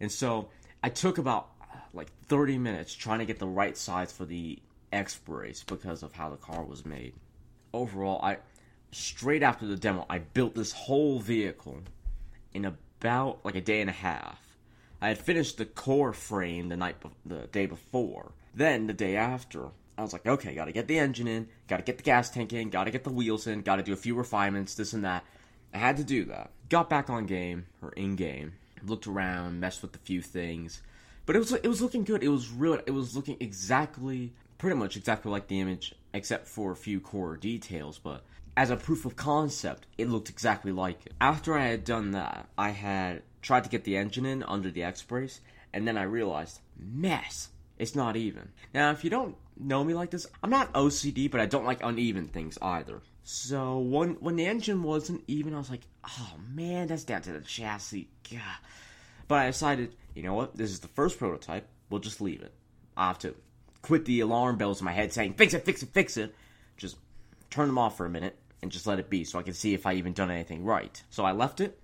And 0.00 0.10
so 0.10 0.48
I 0.82 0.88
took 0.88 1.18
about 1.18 1.50
like 1.92 2.10
30 2.26 2.58
minutes 2.58 2.94
trying 2.94 3.18
to 3.18 3.26
get 3.26 3.38
the 3.38 3.46
right 3.46 3.76
size 3.76 4.12
for 4.12 4.24
the 4.24 4.58
X 4.92 5.16
brace 5.18 5.62
because 5.62 6.02
of 6.02 6.12
how 6.12 6.30
the 6.30 6.36
car 6.36 6.64
was 6.64 6.86
made. 6.86 7.14
Overall, 7.74 8.20
I 8.22 8.38
straight 8.90 9.42
after 9.42 9.66
the 9.66 9.76
demo, 9.76 10.06
I 10.08 10.18
built 10.18 10.54
this 10.54 10.72
whole 10.72 11.18
vehicle 11.20 11.80
in 12.54 12.64
about 12.64 13.44
like 13.44 13.54
a 13.54 13.60
day 13.60 13.80
and 13.80 13.90
a 13.90 13.94
half. 13.94 14.40
I 15.00 15.08
had 15.08 15.18
finished 15.18 15.58
the 15.58 15.64
core 15.64 16.12
frame 16.12 16.68
the 16.68 16.76
night 16.76 17.00
be- 17.00 17.10
the 17.24 17.46
day 17.46 17.66
before. 17.66 18.32
Then 18.54 18.86
the 18.86 18.92
day 18.92 19.16
after, 19.16 19.68
I 19.96 20.02
was 20.02 20.12
like, 20.12 20.26
okay, 20.26 20.54
got 20.54 20.64
to 20.64 20.72
get 20.72 20.88
the 20.88 20.98
engine 20.98 21.28
in, 21.28 21.48
got 21.68 21.76
to 21.76 21.82
get 21.82 21.98
the 21.98 22.02
gas 22.02 22.30
tank 22.30 22.52
in, 22.52 22.70
got 22.70 22.84
to 22.84 22.90
get 22.90 23.04
the 23.04 23.10
wheels 23.10 23.46
in, 23.46 23.62
got 23.62 23.76
to 23.76 23.82
do 23.82 23.92
a 23.92 23.96
few 23.96 24.14
refinements, 24.14 24.74
this 24.74 24.92
and 24.92 25.04
that. 25.04 25.24
I 25.72 25.78
had 25.78 25.96
to 25.98 26.04
do 26.04 26.24
that. 26.26 26.50
Got 26.68 26.90
back 26.90 27.10
on 27.10 27.26
game 27.26 27.66
or 27.82 27.92
in 27.92 28.16
game, 28.16 28.54
looked 28.82 29.06
around, 29.06 29.60
messed 29.60 29.82
with 29.82 29.94
a 29.94 29.98
few 29.98 30.22
things, 30.22 30.82
but 31.26 31.36
it 31.36 31.40
was 31.40 31.52
it 31.52 31.68
was 31.68 31.82
looking 31.82 32.04
good. 32.04 32.22
It 32.22 32.28
was 32.28 32.50
real. 32.50 32.80
It 32.86 32.92
was 32.92 33.14
looking 33.14 33.36
exactly, 33.38 34.32
pretty 34.56 34.76
much 34.76 34.96
exactly 34.96 35.30
like 35.30 35.46
the 35.48 35.60
image, 35.60 35.94
except 36.14 36.46
for 36.46 36.72
a 36.72 36.76
few 36.76 37.00
core 37.00 37.36
details. 37.36 37.98
But 37.98 38.24
as 38.58 38.70
a 38.70 38.76
proof 38.76 39.04
of 39.04 39.14
concept, 39.14 39.86
it 39.98 40.08
looked 40.08 40.28
exactly 40.28 40.72
like 40.72 41.06
it. 41.06 41.12
After 41.20 41.56
I 41.56 41.66
had 41.66 41.84
done 41.84 42.10
that, 42.10 42.48
I 42.58 42.70
had 42.70 43.22
tried 43.40 43.62
to 43.62 43.70
get 43.70 43.84
the 43.84 43.96
engine 43.96 44.26
in 44.26 44.42
under 44.42 44.68
the 44.68 44.82
X 44.82 45.00
brace, 45.00 45.40
and 45.72 45.86
then 45.86 45.96
I 45.96 46.02
realized, 46.02 46.58
mess, 46.76 47.50
it's 47.78 47.94
not 47.94 48.16
even. 48.16 48.48
Now, 48.74 48.90
if 48.90 49.04
you 49.04 49.10
don't 49.10 49.36
know 49.56 49.84
me 49.84 49.94
like 49.94 50.10
this, 50.10 50.26
I'm 50.42 50.50
not 50.50 50.72
OCD, 50.72 51.30
but 51.30 51.40
I 51.40 51.46
don't 51.46 51.66
like 51.66 51.84
uneven 51.84 52.26
things 52.26 52.58
either. 52.60 53.00
So 53.22 53.78
when 53.78 54.14
when 54.14 54.34
the 54.34 54.46
engine 54.46 54.82
wasn't 54.82 55.22
even, 55.28 55.54
I 55.54 55.58
was 55.58 55.70
like, 55.70 55.86
oh 56.04 56.34
man, 56.52 56.88
that's 56.88 57.04
down 57.04 57.22
to 57.22 57.32
the 57.32 57.40
chassis. 57.42 58.08
God. 58.28 58.40
But 59.28 59.38
I 59.38 59.46
decided, 59.46 59.94
you 60.16 60.24
know 60.24 60.34
what? 60.34 60.56
This 60.56 60.72
is 60.72 60.80
the 60.80 60.88
first 60.88 61.20
prototype. 61.20 61.68
We'll 61.90 62.00
just 62.00 62.20
leave 62.20 62.42
it. 62.42 62.52
I 62.96 63.06
have 63.06 63.20
to 63.20 63.36
quit 63.82 64.04
the 64.04 64.18
alarm 64.18 64.58
bells 64.58 64.80
in 64.80 64.84
my 64.84 64.92
head 64.92 65.12
saying, 65.12 65.34
fix 65.34 65.54
it, 65.54 65.64
fix 65.64 65.84
it, 65.84 65.90
fix 65.90 66.16
it. 66.16 66.34
Just 66.76 66.96
turn 67.50 67.68
them 67.68 67.78
off 67.78 67.96
for 67.96 68.04
a 68.04 68.10
minute 68.10 68.36
and 68.62 68.72
just 68.72 68.86
let 68.86 68.98
it 68.98 69.10
be 69.10 69.24
so 69.24 69.38
I 69.38 69.42
can 69.42 69.54
see 69.54 69.74
if 69.74 69.86
I 69.86 69.94
even 69.94 70.12
done 70.12 70.30
anything 70.30 70.64
right. 70.64 71.02
So 71.10 71.24
I 71.24 71.32
left 71.32 71.60
it. 71.60 71.78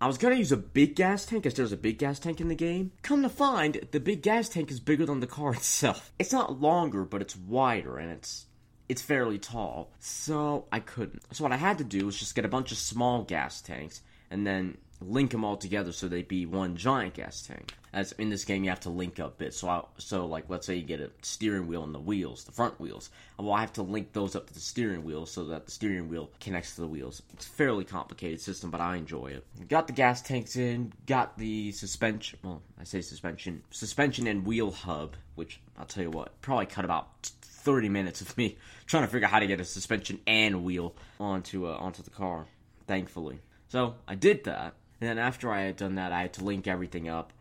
I 0.00 0.06
was 0.06 0.18
gonna 0.18 0.34
use 0.34 0.52
a 0.52 0.58
big 0.58 0.94
gas 0.94 1.24
tank 1.24 1.46
as 1.46 1.54
there's 1.54 1.72
a 1.72 1.76
big 1.76 1.98
gas 1.98 2.18
tank 2.18 2.40
in 2.40 2.48
the 2.48 2.54
game. 2.54 2.92
Come 3.02 3.22
to 3.22 3.30
find, 3.30 3.80
the 3.92 4.00
big 4.00 4.22
gas 4.22 4.48
tank 4.48 4.70
is 4.70 4.78
bigger 4.78 5.06
than 5.06 5.20
the 5.20 5.26
car 5.26 5.52
itself. 5.54 6.12
It's 6.18 6.32
not 6.32 6.60
longer, 6.60 7.04
but 7.04 7.22
it's 7.22 7.36
wider 7.36 7.96
and 7.96 8.12
it's 8.12 8.46
it's 8.88 9.02
fairly 9.02 9.38
tall. 9.38 9.90
So 9.98 10.66
I 10.70 10.80
couldn't. 10.80 11.22
So 11.34 11.42
what 11.42 11.52
I 11.52 11.56
had 11.56 11.78
to 11.78 11.84
do 11.84 12.06
was 12.06 12.16
just 12.16 12.34
get 12.34 12.44
a 12.44 12.48
bunch 12.48 12.72
of 12.72 12.78
small 12.78 13.22
gas 13.22 13.60
tanks 13.60 14.02
and 14.30 14.46
then 14.46 14.76
link 15.00 15.30
them 15.30 15.44
all 15.44 15.56
together 15.56 15.92
so 15.92 16.08
they'd 16.08 16.28
be 16.28 16.46
one 16.46 16.76
giant 16.76 17.14
gas 17.14 17.42
tank. 17.42 17.74
As 17.96 18.12
in 18.12 18.28
this 18.28 18.44
game, 18.44 18.62
you 18.62 18.70
have 18.70 18.80
to 18.80 18.90
link 18.90 19.18
up 19.18 19.38
bits. 19.38 19.56
So, 19.56 19.68
I, 19.68 19.82
so 19.96 20.26
like, 20.26 20.44
let's 20.48 20.66
say 20.66 20.76
you 20.76 20.82
get 20.82 21.00
a 21.00 21.10
steering 21.22 21.66
wheel 21.66 21.82
and 21.82 21.94
the 21.94 21.98
wheels, 21.98 22.44
the 22.44 22.52
front 22.52 22.78
wheels. 22.78 23.08
Well, 23.38 23.52
I 23.52 23.60
have 23.60 23.72
to 23.74 23.82
link 23.82 24.12
those 24.12 24.36
up 24.36 24.46
to 24.48 24.52
the 24.52 24.60
steering 24.60 25.02
wheel 25.02 25.24
so 25.24 25.44
that 25.44 25.64
the 25.64 25.72
steering 25.72 26.10
wheel 26.10 26.30
connects 26.38 26.74
to 26.74 26.82
the 26.82 26.86
wheels. 26.86 27.22
It's 27.32 27.46
a 27.46 27.48
fairly 27.48 27.84
complicated 27.84 28.40
system, 28.40 28.70
but 28.70 28.82
I 28.82 28.96
enjoy 28.96 29.28
it. 29.28 29.68
Got 29.68 29.86
the 29.86 29.94
gas 29.94 30.20
tanks 30.20 30.56
in, 30.56 30.92
got 31.06 31.38
the 31.38 31.72
suspension. 31.72 32.38
Well, 32.42 32.62
I 32.78 32.84
say 32.84 33.00
suspension, 33.00 33.62
suspension 33.70 34.26
and 34.26 34.46
wheel 34.46 34.70
hub, 34.70 35.16
which 35.34 35.60
I'll 35.78 35.86
tell 35.86 36.04
you 36.04 36.10
what, 36.10 36.38
probably 36.42 36.66
cut 36.66 36.84
about 36.84 37.08
30 37.22 37.88
minutes 37.88 38.20
of 38.20 38.36
me 38.36 38.58
trying 38.86 39.04
to 39.04 39.08
figure 39.08 39.26
out 39.26 39.32
how 39.32 39.38
to 39.38 39.46
get 39.46 39.58
a 39.58 39.64
suspension 39.64 40.20
and 40.26 40.64
wheel 40.64 40.94
onto 41.18 41.66
uh, 41.66 41.76
onto 41.78 42.02
the 42.02 42.10
car. 42.10 42.46
Thankfully, 42.86 43.40
so 43.68 43.94
I 44.06 44.14
did 44.14 44.44
that 44.44 44.74
and 45.00 45.10
then 45.10 45.18
after 45.18 45.52
I 45.52 45.62
had 45.62 45.76
done 45.76 45.96
that, 45.96 46.12
I 46.12 46.22
had 46.22 46.32
to 46.34 46.44
link 46.44 46.66
everything 46.66 47.08
up. 47.08 47.32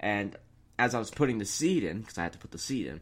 And 0.00 0.36
as 0.78 0.94
I 0.94 0.98
was 0.98 1.10
putting 1.10 1.38
the 1.38 1.44
seat 1.44 1.84
in, 1.84 2.00
because 2.00 2.18
I 2.18 2.22
had 2.22 2.32
to 2.32 2.38
put 2.38 2.50
the 2.50 2.58
seat 2.58 2.86
in, 2.86 3.00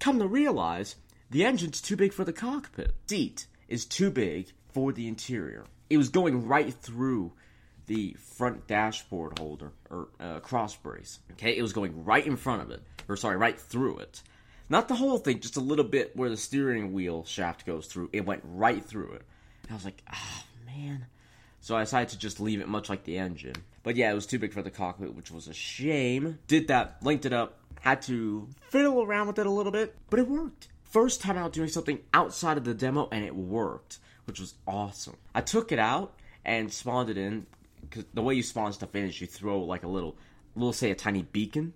come 0.00 0.18
to 0.18 0.26
realize 0.26 0.96
the 1.30 1.44
engine's 1.44 1.80
too 1.80 1.96
big 1.96 2.12
for 2.12 2.24
the 2.24 2.32
cockpit. 2.32 2.94
Seat 3.08 3.46
is 3.68 3.84
too 3.84 4.10
big 4.10 4.52
for 4.72 4.92
the 4.92 5.08
interior. 5.08 5.64
It 5.88 5.96
was 5.96 6.08
going 6.08 6.46
right 6.46 6.72
through 6.72 7.32
the 7.86 8.16
front 8.18 8.66
dashboard 8.66 9.38
holder 9.38 9.72
or 9.90 10.08
uh, 10.18 10.40
cross 10.40 10.76
brace. 10.76 11.20
Okay, 11.32 11.56
it 11.56 11.62
was 11.62 11.72
going 11.72 12.04
right 12.04 12.26
in 12.26 12.36
front 12.36 12.62
of 12.62 12.70
it, 12.70 12.82
or 13.08 13.16
sorry, 13.16 13.36
right 13.36 13.58
through 13.58 13.98
it. 13.98 14.22
Not 14.68 14.88
the 14.88 14.96
whole 14.96 15.18
thing, 15.18 15.38
just 15.38 15.56
a 15.56 15.60
little 15.60 15.84
bit 15.84 16.16
where 16.16 16.28
the 16.28 16.36
steering 16.36 16.92
wheel 16.92 17.24
shaft 17.24 17.64
goes 17.64 17.86
through. 17.86 18.10
It 18.12 18.26
went 18.26 18.42
right 18.44 18.84
through 18.84 19.12
it. 19.12 19.22
And 19.62 19.70
I 19.70 19.74
was 19.74 19.84
like, 19.84 20.02
oh 20.12 20.42
man. 20.66 21.06
So 21.60 21.76
I 21.76 21.80
decided 21.80 22.10
to 22.10 22.18
just 22.18 22.40
leave 22.40 22.60
it 22.60 22.68
much 22.68 22.88
like 22.88 23.04
the 23.04 23.18
engine. 23.18 23.54
But 23.86 23.94
yeah, 23.94 24.10
it 24.10 24.14
was 24.14 24.26
too 24.26 24.40
big 24.40 24.52
for 24.52 24.62
the 24.62 24.70
cockpit, 24.72 25.14
which 25.14 25.30
was 25.30 25.46
a 25.46 25.54
shame. 25.54 26.40
Did 26.48 26.66
that, 26.66 26.96
linked 27.02 27.24
it 27.24 27.32
up, 27.32 27.60
had 27.82 28.02
to 28.02 28.48
fiddle 28.68 29.00
around 29.00 29.28
with 29.28 29.38
it 29.38 29.46
a 29.46 29.50
little 29.50 29.70
bit, 29.70 29.94
but 30.10 30.18
it 30.18 30.26
worked. 30.26 30.66
First 30.82 31.20
time 31.20 31.38
out 31.38 31.52
doing 31.52 31.68
something 31.68 32.00
outside 32.12 32.56
of 32.56 32.64
the 32.64 32.74
demo, 32.74 33.08
and 33.12 33.24
it 33.24 33.36
worked, 33.36 34.00
which 34.24 34.40
was 34.40 34.54
awesome. 34.66 35.16
I 35.36 35.40
took 35.40 35.70
it 35.70 35.78
out 35.78 36.14
and 36.44 36.72
spawned 36.72 37.10
it 37.10 37.16
in, 37.16 37.46
because 37.80 38.06
the 38.12 38.22
way 38.22 38.34
you 38.34 38.42
spawn 38.42 38.72
stuff 38.72 38.92
in 38.96 39.04
is 39.04 39.20
you 39.20 39.28
throw 39.28 39.62
like 39.62 39.84
a 39.84 39.88
little, 39.88 40.16
we'll 40.56 40.72
say 40.72 40.90
a 40.90 40.96
tiny 40.96 41.22
beacon. 41.22 41.72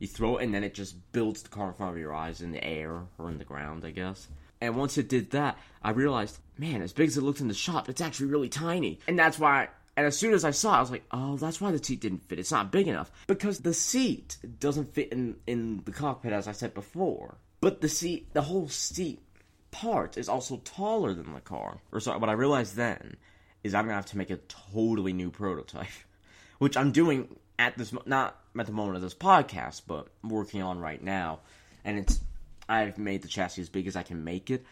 You 0.00 0.08
throw 0.08 0.38
it, 0.38 0.42
and 0.42 0.52
then 0.52 0.64
it 0.64 0.74
just 0.74 0.96
builds 1.12 1.42
the 1.42 1.50
car 1.50 1.68
in 1.68 1.74
front 1.74 1.92
of 1.92 2.00
your 2.00 2.12
eyes 2.12 2.42
in 2.42 2.50
the 2.50 2.64
air 2.64 3.02
or 3.16 3.30
in 3.30 3.38
the 3.38 3.44
ground, 3.44 3.84
I 3.84 3.92
guess. 3.92 4.26
And 4.60 4.76
once 4.76 4.98
it 4.98 5.08
did 5.08 5.30
that, 5.30 5.56
I 5.84 5.90
realized, 5.90 6.40
man, 6.58 6.82
as 6.82 6.92
big 6.92 7.06
as 7.06 7.16
it 7.16 7.22
looked 7.22 7.40
in 7.40 7.46
the 7.46 7.54
shop, 7.54 7.88
it's 7.88 8.00
actually 8.00 8.26
really 8.26 8.48
tiny. 8.48 8.98
And 9.06 9.16
that's 9.16 9.38
why 9.38 9.68
and 9.96 10.06
as 10.06 10.18
soon 10.18 10.34
as 10.34 10.44
I 10.44 10.50
saw 10.50 10.74
it, 10.74 10.78
I 10.78 10.80
was 10.80 10.90
like, 10.90 11.04
oh, 11.12 11.36
that's 11.36 11.60
why 11.60 11.70
the 11.70 11.82
seat 11.82 12.00
didn't 12.00 12.28
fit. 12.28 12.38
It's 12.38 12.50
not 12.50 12.72
big 12.72 12.88
enough. 12.88 13.12
Because 13.26 13.60
the 13.60 13.74
seat 13.74 14.38
doesn't 14.58 14.92
fit 14.92 15.12
in, 15.12 15.36
in 15.46 15.82
the 15.84 15.92
cockpit, 15.92 16.32
as 16.32 16.48
I 16.48 16.52
said 16.52 16.74
before. 16.74 17.36
But 17.60 17.80
the 17.80 17.88
seat, 17.88 18.32
the 18.34 18.42
whole 18.42 18.68
seat 18.68 19.22
part 19.70 20.18
is 20.18 20.28
also 20.28 20.58
taller 20.58 21.14
than 21.14 21.32
the 21.32 21.40
car. 21.40 21.78
Or 21.92 22.00
sorry, 22.00 22.18
what 22.18 22.28
I 22.28 22.34
realized 22.34 22.74
then 22.74 23.16
is 23.62 23.72
I'm 23.72 23.84
gonna 23.84 23.94
have 23.94 24.06
to 24.06 24.18
make 24.18 24.30
a 24.30 24.36
totally 24.72 25.12
new 25.12 25.30
prototype. 25.30 25.86
Which 26.58 26.76
I'm 26.76 26.90
doing 26.90 27.36
at 27.58 27.78
this, 27.78 27.94
not 28.04 28.40
at 28.58 28.66
the 28.66 28.72
moment 28.72 28.96
of 28.96 29.02
this 29.02 29.14
podcast, 29.14 29.82
but 29.86 30.08
working 30.22 30.62
on 30.62 30.80
right 30.80 31.02
now. 31.02 31.40
And 31.84 31.98
it's, 31.98 32.20
I've 32.68 32.98
made 32.98 33.22
the 33.22 33.28
chassis 33.28 33.62
as 33.62 33.68
big 33.68 33.86
as 33.86 33.94
I 33.94 34.02
can 34.02 34.24
make 34.24 34.50
it. 34.50 34.64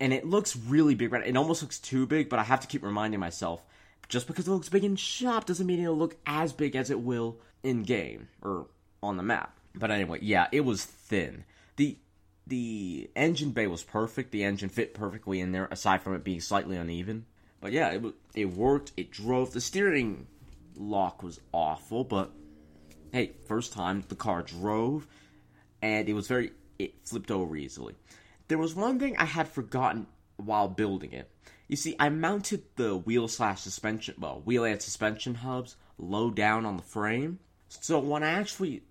And 0.00 0.12
it 0.12 0.26
looks 0.26 0.56
really 0.56 0.94
big, 0.94 1.12
right? 1.12 1.26
It 1.26 1.36
almost 1.36 1.62
looks 1.62 1.78
too 1.78 2.06
big, 2.06 2.28
but 2.28 2.38
I 2.38 2.42
have 2.42 2.60
to 2.60 2.66
keep 2.66 2.82
reminding 2.82 3.20
myself 3.20 3.64
just 4.08 4.26
because 4.26 4.46
it 4.46 4.50
looks 4.50 4.68
big 4.68 4.84
in 4.84 4.96
shop 4.96 5.46
doesn't 5.46 5.66
mean 5.66 5.80
it'll 5.80 5.96
look 5.96 6.16
as 6.26 6.52
big 6.52 6.76
as 6.76 6.90
it 6.90 7.00
will 7.00 7.38
in 7.62 7.82
game 7.82 8.28
or 8.42 8.66
on 9.02 9.16
the 9.16 9.22
map. 9.22 9.58
But 9.74 9.90
anyway, 9.90 10.18
yeah, 10.22 10.46
it 10.52 10.60
was 10.60 10.84
thin. 10.84 11.44
The 11.76 11.98
the 12.46 13.10
engine 13.16 13.50
bay 13.50 13.66
was 13.66 13.82
perfect. 13.82 14.30
The 14.30 14.44
engine 14.44 14.68
fit 14.68 14.94
perfectly 14.94 15.40
in 15.40 15.52
there, 15.52 15.66
aside 15.70 16.02
from 16.02 16.14
it 16.14 16.24
being 16.24 16.40
slightly 16.40 16.76
uneven. 16.76 17.26
But 17.60 17.72
yeah, 17.72 17.90
it 17.90 18.04
it 18.34 18.44
worked. 18.46 18.92
It 18.96 19.10
drove. 19.10 19.52
The 19.52 19.60
steering 19.60 20.26
lock 20.76 21.22
was 21.22 21.40
awful, 21.52 22.04
but 22.04 22.30
hey, 23.12 23.32
first 23.46 23.72
time 23.72 24.04
the 24.08 24.14
car 24.14 24.42
drove, 24.42 25.06
and 25.82 26.08
it 26.08 26.12
was 26.12 26.28
very. 26.28 26.52
It 26.78 26.94
flipped 27.04 27.30
over 27.30 27.56
easily. 27.56 27.94
There 28.48 28.58
was 28.58 28.74
one 28.74 28.98
thing 28.98 29.16
I 29.16 29.24
had 29.24 29.48
forgotten 29.48 30.06
while 30.36 30.68
building 30.68 31.12
it. 31.12 31.30
You 31.66 31.76
see, 31.76 31.96
I 31.98 32.08
mounted 32.10 32.62
the 32.76 32.96
wheel 32.96 33.26
slash 33.28 33.60
suspension, 33.60 34.16
well, 34.18 34.42
wheel 34.44 34.64
and 34.64 34.80
suspension 34.80 35.36
hubs 35.36 35.76
low 35.98 36.30
down 36.30 36.66
on 36.66 36.76
the 36.76 36.82
frame. 36.82 37.38
So 37.68 37.98
when 37.98 38.22
I 38.22 38.30
actually 38.30 38.82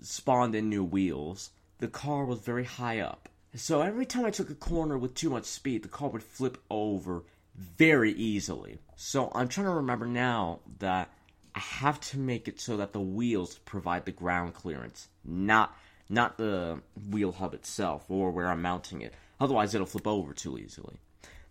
spawned 0.00 0.54
in 0.54 0.68
new 0.68 0.84
wheels, 0.84 1.50
the 1.78 1.88
car 1.88 2.24
was 2.24 2.40
very 2.40 2.64
high 2.64 3.00
up. 3.00 3.28
So 3.54 3.82
every 3.82 4.06
time 4.06 4.24
I 4.24 4.30
took 4.30 4.50
a 4.50 4.54
corner 4.54 4.96
with 4.96 5.14
too 5.14 5.30
much 5.30 5.44
speed, 5.44 5.82
the 5.82 5.88
car 5.88 6.08
would 6.08 6.22
flip 6.22 6.58
over 6.70 7.24
very 7.54 8.12
easily. 8.12 8.78
So 8.96 9.30
I'm 9.34 9.48
trying 9.48 9.66
to 9.66 9.74
remember 9.74 10.06
now 10.06 10.60
that 10.78 11.10
I 11.54 11.60
have 11.60 12.00
to 12.00 12.18
make 12.18 12.48
it 12.48 12.60
so 12.60 12.78
that 12.78 12.92
the 12.92 13.00
wheels 13.00 13.58
provide 13.58 14.04
the 14.04 14.12
ground 14.12 14.54
clearance, 14.54 15.08
not 15.24 15.76
not 16.08 16.36
the 16.36 16.80
wheel 17.10 17.32
hub 17.32 17.54
itself 17.54 18.04
or 18.08 18.30
where 18.30 18.48
I'm 18.48 18.60
mounting 18.62 19.00
it. 19.00 19.14
Otherwise, 19.40 19.74
it'll 19.74 19.86
flip 19.86 20.06
over 20.06 20.34
too 20.34 20.58
easily. 20.58 20.96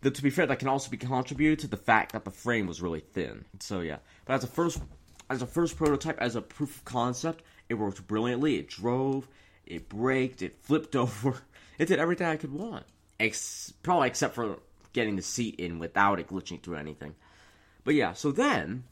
Though 0.01 0.09
to 0.09 0.23
be 0.23 0.29
fair, 0.31 0.47
that 0.47 0.59
can 0.59 0.67
also 0.67 0.89
be 0.89 0.97
contributed 0.97 1.59
to 1.59 1.67
the 1.67 1.77
fact 1.77 2.13
that 2.13 2.25
the 2.25 2.31
frame 2.31 2.67
was 2.67 2.81
really 2.81 3.01
thin. 3.01 3.45
So 3.59 3.81
yeah, 3.81 3.97
but 4.25 4.33
as 4.33 4.43
a 4.43 4.47
first 4.47 4.81
as 5.29 5.41
a 5.41 5.47
first 5.47 5.77
prototype, 5.77 6.19
as 6.19 6.35
a 6.35 6.41
proof 6.41 6.77
of 6.77 6.85
concept, 6.85 7.43
it 7.69 7.75
worked 7.75 8.05
brilliantly. 8.07 8.57
It 8.57 8.67
drove, 8.67 9.27
it 9.65 9.87
braked, 9.87 10.41
it 10.41 10.55
flipped 10.61 10.95
over. 10.95 11.41
It 11.77 11.87
did 11.87 11.99
everything 11.99 12.27
I 12.27 12.35
could 12.35 12.51
want. 12.51 12.85
Ex- 13.19 13.73
probably 13.83 14.07
except 14.07 14.35
for 14.35 14.57
getting 14.93 15.15
the 15.15 15.21
seat 15.21 15.55
in 15.55 15.79
without 15.79 16.19
it 16.19 16.27
glitching 16.27 16.61
through 16.61 16.75
anything. 16.75 17.15
But 17.83 17.95
yeah, 17.95 18.13
so 18.13 18.31
then 18.31 18.83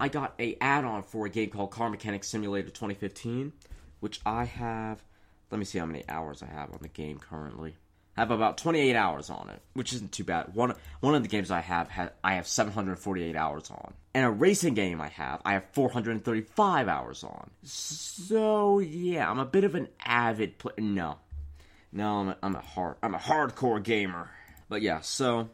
I 0.00 0.08
got 0.08 0.34
a 0.38 0.56
add-on 0.60 1.02
for 1.02 1.26
a 1.26 1.30
game 1.30 1.50
called 1.50 1.70
Car 1.70 1.88
Mechanic 1.88 2.24
Simulator 2.24 2.68
2015, 2.68 3.52
which 4.00 4.20
I 4.26 4.44
have. 4.44 5.02
Let 5.50 5.58
me 5.58 5.64
see 5.64 5.78
how 5.78 5.86
many 5.86 6.02
hours 6.08 6.42
I 6.42 6.46
have 6.46 6.72
on 6.72 6.80
the 6.82 6.88
game 6.88 7.18
currently. 7.18 7.76
Have 8.16 8.30
about 8.30 8.58
28 8.58 8.94
hours 8.94 9.28
on 9.28 9.50
it, 9.50 9.60
which 9.72 9.92
isn't 9.92 10.12
too 10.12 10.22
bad. 10.22 10.54
One 10.54 10.74
one 11.00 11.16
of 11.16 11.22
the 11.22 11.28
games 11.28 11.50
I 11.50 11.60
have 11.60 11.90
ha- 11.90 12.10
I 12.22 12.34
have 12.34 12.46
748 12.46 13.34
hours 13.34 13.70
on, 13.72 13.92
and 14.14 14.24
a 14.24 14.30
racing 14.30 14.74
game 14.74 15.00
I 15.00 15.08
have 15.08 15.42
I 15.44 15.54
have 15.54 15.64
435 15.72 16.86
hours 16.88 17.24
on. 17.24 17.50
So 17.64 18.78
yeah, 18.78 19.28
I'm 19.28 19.40
a 19.40 19.44
bit 19.44 19.64
of 19.64 19.74
an 19.74 19.88
avid 20.04 20.58
player. 20.58 20.74
No, 20.78 21.16
no, 21.92 22.20
I'm 22.20 22.28
a, 22.28 22.36
I'm 22.42 22.54
a 22.54 22.60
hard 22.60 22.96
I'm 23.02 23.14
a 23.14 23.18
hardcore 23.18 23.82
gamer. 23.82 24.30
But 24.68 24.82
yeah, 24.82 25.00
so 25.00 25.48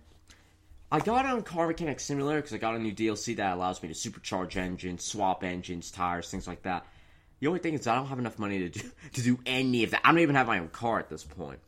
I 0.92 1.00
got 1.00 1.24
on 1.24 1.42
Car 1.42 1.66
Mechanic 1.68 1.98
Simulator 2.00 2.40
because 2.40 2.52
I 2.52 2.58
got 2.58 2.74
a 2.74 2.78
new 2.78 2.92
DLC 2.92 3.36
that 3.36 3.54
allows 3.54 3.82
me 3.82 3.88
to 3.88 3.94
supercharge 3.94 4.56
engines, 4.56 5.04
swap 5.04 5.44
engines, 5.44 5.90
tires, 5.90 6.30
things 6.30 6.46
like 6.46 6.62
that. 6.64 6.84
The 7.38 7.46
only 7.46 7.60
thing 7.60 7.74
is 7.74 7.86
I 7.86 7.94
don't 7.94 8.08
have 8.08 8.18
enough 8.18 8.38
money 8.38 8.58
to 8.58 8.68
do 8.68 8.90
to 9.14 9.22
do 9.22 9.38
any 9.46 9.84
of 9.84 9.92
that. 9.92 10.02
I 10.04 10.10
don't 10.12 10.20
even 10.20 10.34
have 10.34 10.46
my 10.46 10.58
own 10.58 10.68
car 10.68 10.98
at 10.98 11.08
this 11.08 11.24
point. 11.24 11.58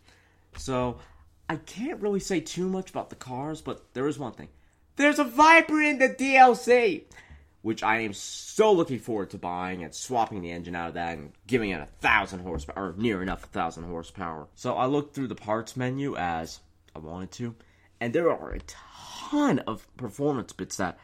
So 0.56 0.98
I 1.48 1.56
can't 1.56 2.00
really 2.00 2.20
say 2.20 2.40
too 2.40 2.68
much 2.68 2.90
about 2.90 3.10
the 3.10 3.16
cars, 3.16 3.60
but 3.60 3.92
there 3.94 4.06
is 4.06 4.18
one 4.18 4.32
thing. 4.32 4.48
There's 4.96 5.18
a 5.18 5.24
Viper 5.24 5.80
in 5.80 5.98
the 5.98 6.08
DLC! 6.08 7.04
Which 7.62 7.82
I 7.82 8.00
am 8.00 8.12
so 8.12 8.72
looking 8.72 8.98
forward 8.98 9.30
to 9.30 9.38
buying 9.38 9.84
and 9.84 9.94
swapping 9.94 10.42
the 10.42 10.50
engine 10.50 10.74
out 10.74 10.88
of 10.88 10.94
that 10.94 11.16
and 11.16 11.32
giving 11.46 11.70
it 11.70 11.80
a 11.80 11.86
thousand 11.86 12.40
horsepower, 12.40 12.88
or 12.88 12.94
near 12.96 13.22
enough 13.22 13.44
a 13.44 13.48
thousand 13.48 13.84
horsepower. 13.84 14.48
So 14.54 14.74
I 14.74 14.86
looked 14.86 15.14
through 15.14 15.28
the 15.28 15.34
parts 15.36 15.76
menu 15.76 16.16
as 16.16 16.60
I 16.94 16.98
wanted 16.98 17.30
to, 17.32 17.54
and 18.00 18.12
there 18.12 18.30
are 18.30 18.50
a 18.50 18.60
ton 18.66 19.60
of 19.60 19.86
performance 19.96 20.52
bits 20.52 20.76
that 20.76 20.98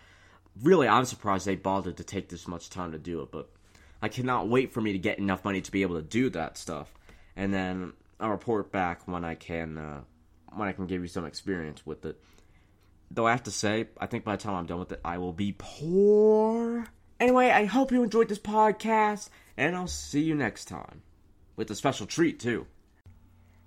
really 0.63 0.89
I'm 0.89 1.05
surprised 1.05 1.47
they 1.47 1.55
bothered 1.55 1.97
to 1.99 2.05
take 2.05 2.29
this 2.29 2.49
much 2.49 2.71
time 2.71 2.93
to 2.93 2.99
do 2.99 3.23
it, 3.23 3.31
but 3.31 3.49
I 4.03 4.09
cannot 4.09 4.49
wait 4.49 4.73
for 4.73 4.81
me 4.81 4.93
to 4.93 4.99
get 4.99 5.19
enough 5.19 5.45
money 5.45 5.61
to 5.61 5.71
be 5.71 5.83
able 5.83 5.97
to 5.97 6.03
do 6.03 6.29
that 6.31 6.59
stuff. 6.59 6.93
And 7.37 7.55
then 7.55 7.93
I'll 8.21 8.31
report 8.31 8.73
back 8.73 9.07
when 9.07 9.25
I 9.25 9.35
can 9.35 9.79
uh, 9.79 10.01
when 10.55 10.69
I 10.69 10.73
can 10.73 10.87
give 10.87 11.03
you 11.03 11.09
some 11.09 11.25
experience 11.25 11.87
with 11.87 12.05
it. 12.05 12.21
Though 13.11 13.27
I 13.27 13.31
have 13.31 13.45
to 13.45 13.51
say, 13.51 13.87
I 13.99 14.07
think 14.07 14.25
by 14.25 14.37
the 14.37 14.43
time 14.43 14.55
I'm 14.55 14.67
done 14.67 14.81
with 14.81 14.93
it, 14.93 15.01
I 15.05 15.19
will 15.19 15.33
be 15.33 15.55
poor. 15.57 16.87
Anyway, 17.21 17.51
I 17.51 17.65
hope 17.65 17.91
you 17.91 18.03
enjoyed 18.03 18.29
this 18.29 18.39
podcast, 18.39 19.31
and 19.57 19.75
I'll 19.75 19.87
see 19.87 20.21
you 20.21 20.35
next 20.35 20.67
time. 20.67 21.03
With 21.57 21.71
a 21.71 21.75
special 21.75 22.07
treat, 22.07 22.39
too. 22.39 22.67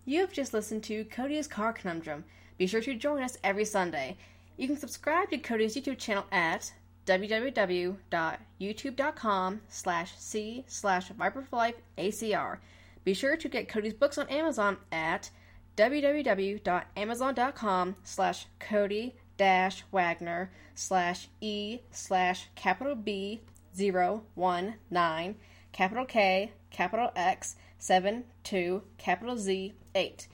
You 0.06 0.22
have 0.22 0.32
just 0.32 0.54
listened 0.54 0.84
to 0.84 1.04
Cody's 1.06 1.48
Car 1.48 1.74
Conundrum. 1.74 2.24
Be 2.58 2.68
sure 2.68 2.82
to 2.82 2.94
join 2.96 3.24
us 3.24 3.38
every 3.44 3.66
Sunday. 3.66 4.18
You 4.58 4.68
can 4.68 4.78
subscribe 4.78 5.32
to 5.32 5.38
Cody's 5.38 5.76
YouTube 5.76 5.98
channel 5.98 6.26
at 6.32 6.72
www.youtube.com 7.06 9.62
slash 9.70 10.14
c 10.18 10.64
slash 10.68 11.10
Viper 11.10 11.42
for 11.42 11.56
Life 11.56 11.76
ACR. 11.98 12.58
Be 13.04 13.14
sure 13.14 13.36
to 13.38 13.50
get 13.50 13.68
Cody's 13.68 13.94
books 13.94 14.18
on 14.18 14.28
Amazon 14.30 14.78
at 14.92 15.30
www.amazon.com 15.78 17.96
slash 18.04 18.48
Cody 18.60 19.16
dash 19.38 19.84
Wagner 19.92 20.52
slash 20.76 21.30
E 21.40 21.80
slash 21.90 22.50
capital 22.56 22.96
B 22.96 23.42
zero 23.76 24.24
one 24.36 24.76
nine 24.90 25.36
capital 25.72 26.06
K 26.06 26.52
capital 26.70 27.12
X 27.16 27.56
seven 27.80 28.26
two 28.44 28.84
capital 28.98 29.38
Z 29.38 29.74
eight. 29.96 30.28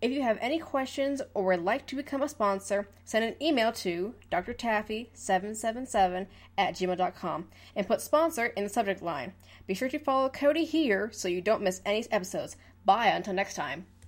If 0.00 0.12
you 0.12 0.22
have 0.22 0.38
any 0.40 0.58
questions 0.58 1.20
or 1.34 1.44
would 1.44 1.62
like 1.62 1.86
to 1.88 1.96
become 1.96 2.22
a 2.22 2.28
sponsor, 2.28 2.88
send 3.04 3.22
an 3.22 3.34
email 3.42 3.70
to 3.72 4.14
drtaffy777 4.32 6.26
at 6.56 6.74
gmail.com 6.74 7.48
and 7.76 7.86
put 7.86 8.00
sponsor 8.00 8.46
in 8.46 8.64
the 8.64 8.70
subject 8.70 9.02
line. 9.02 9.34
Be 9.66 9.74
sure 9.74 9.90
to 9.90 9.98
follow 9.98 10.30
Cody 10.30 10.64
here 10.64 11.10
so 11.12 11.28
you 11.28 11.42
don't 11.42 11.62
miss 11.62 11.82
any 11.84 12.06
episodes. 12.10 12.56
Bye 12.86 13.08
until 13.08 13.34
next 13.34 13.54
time. 13.54 13.84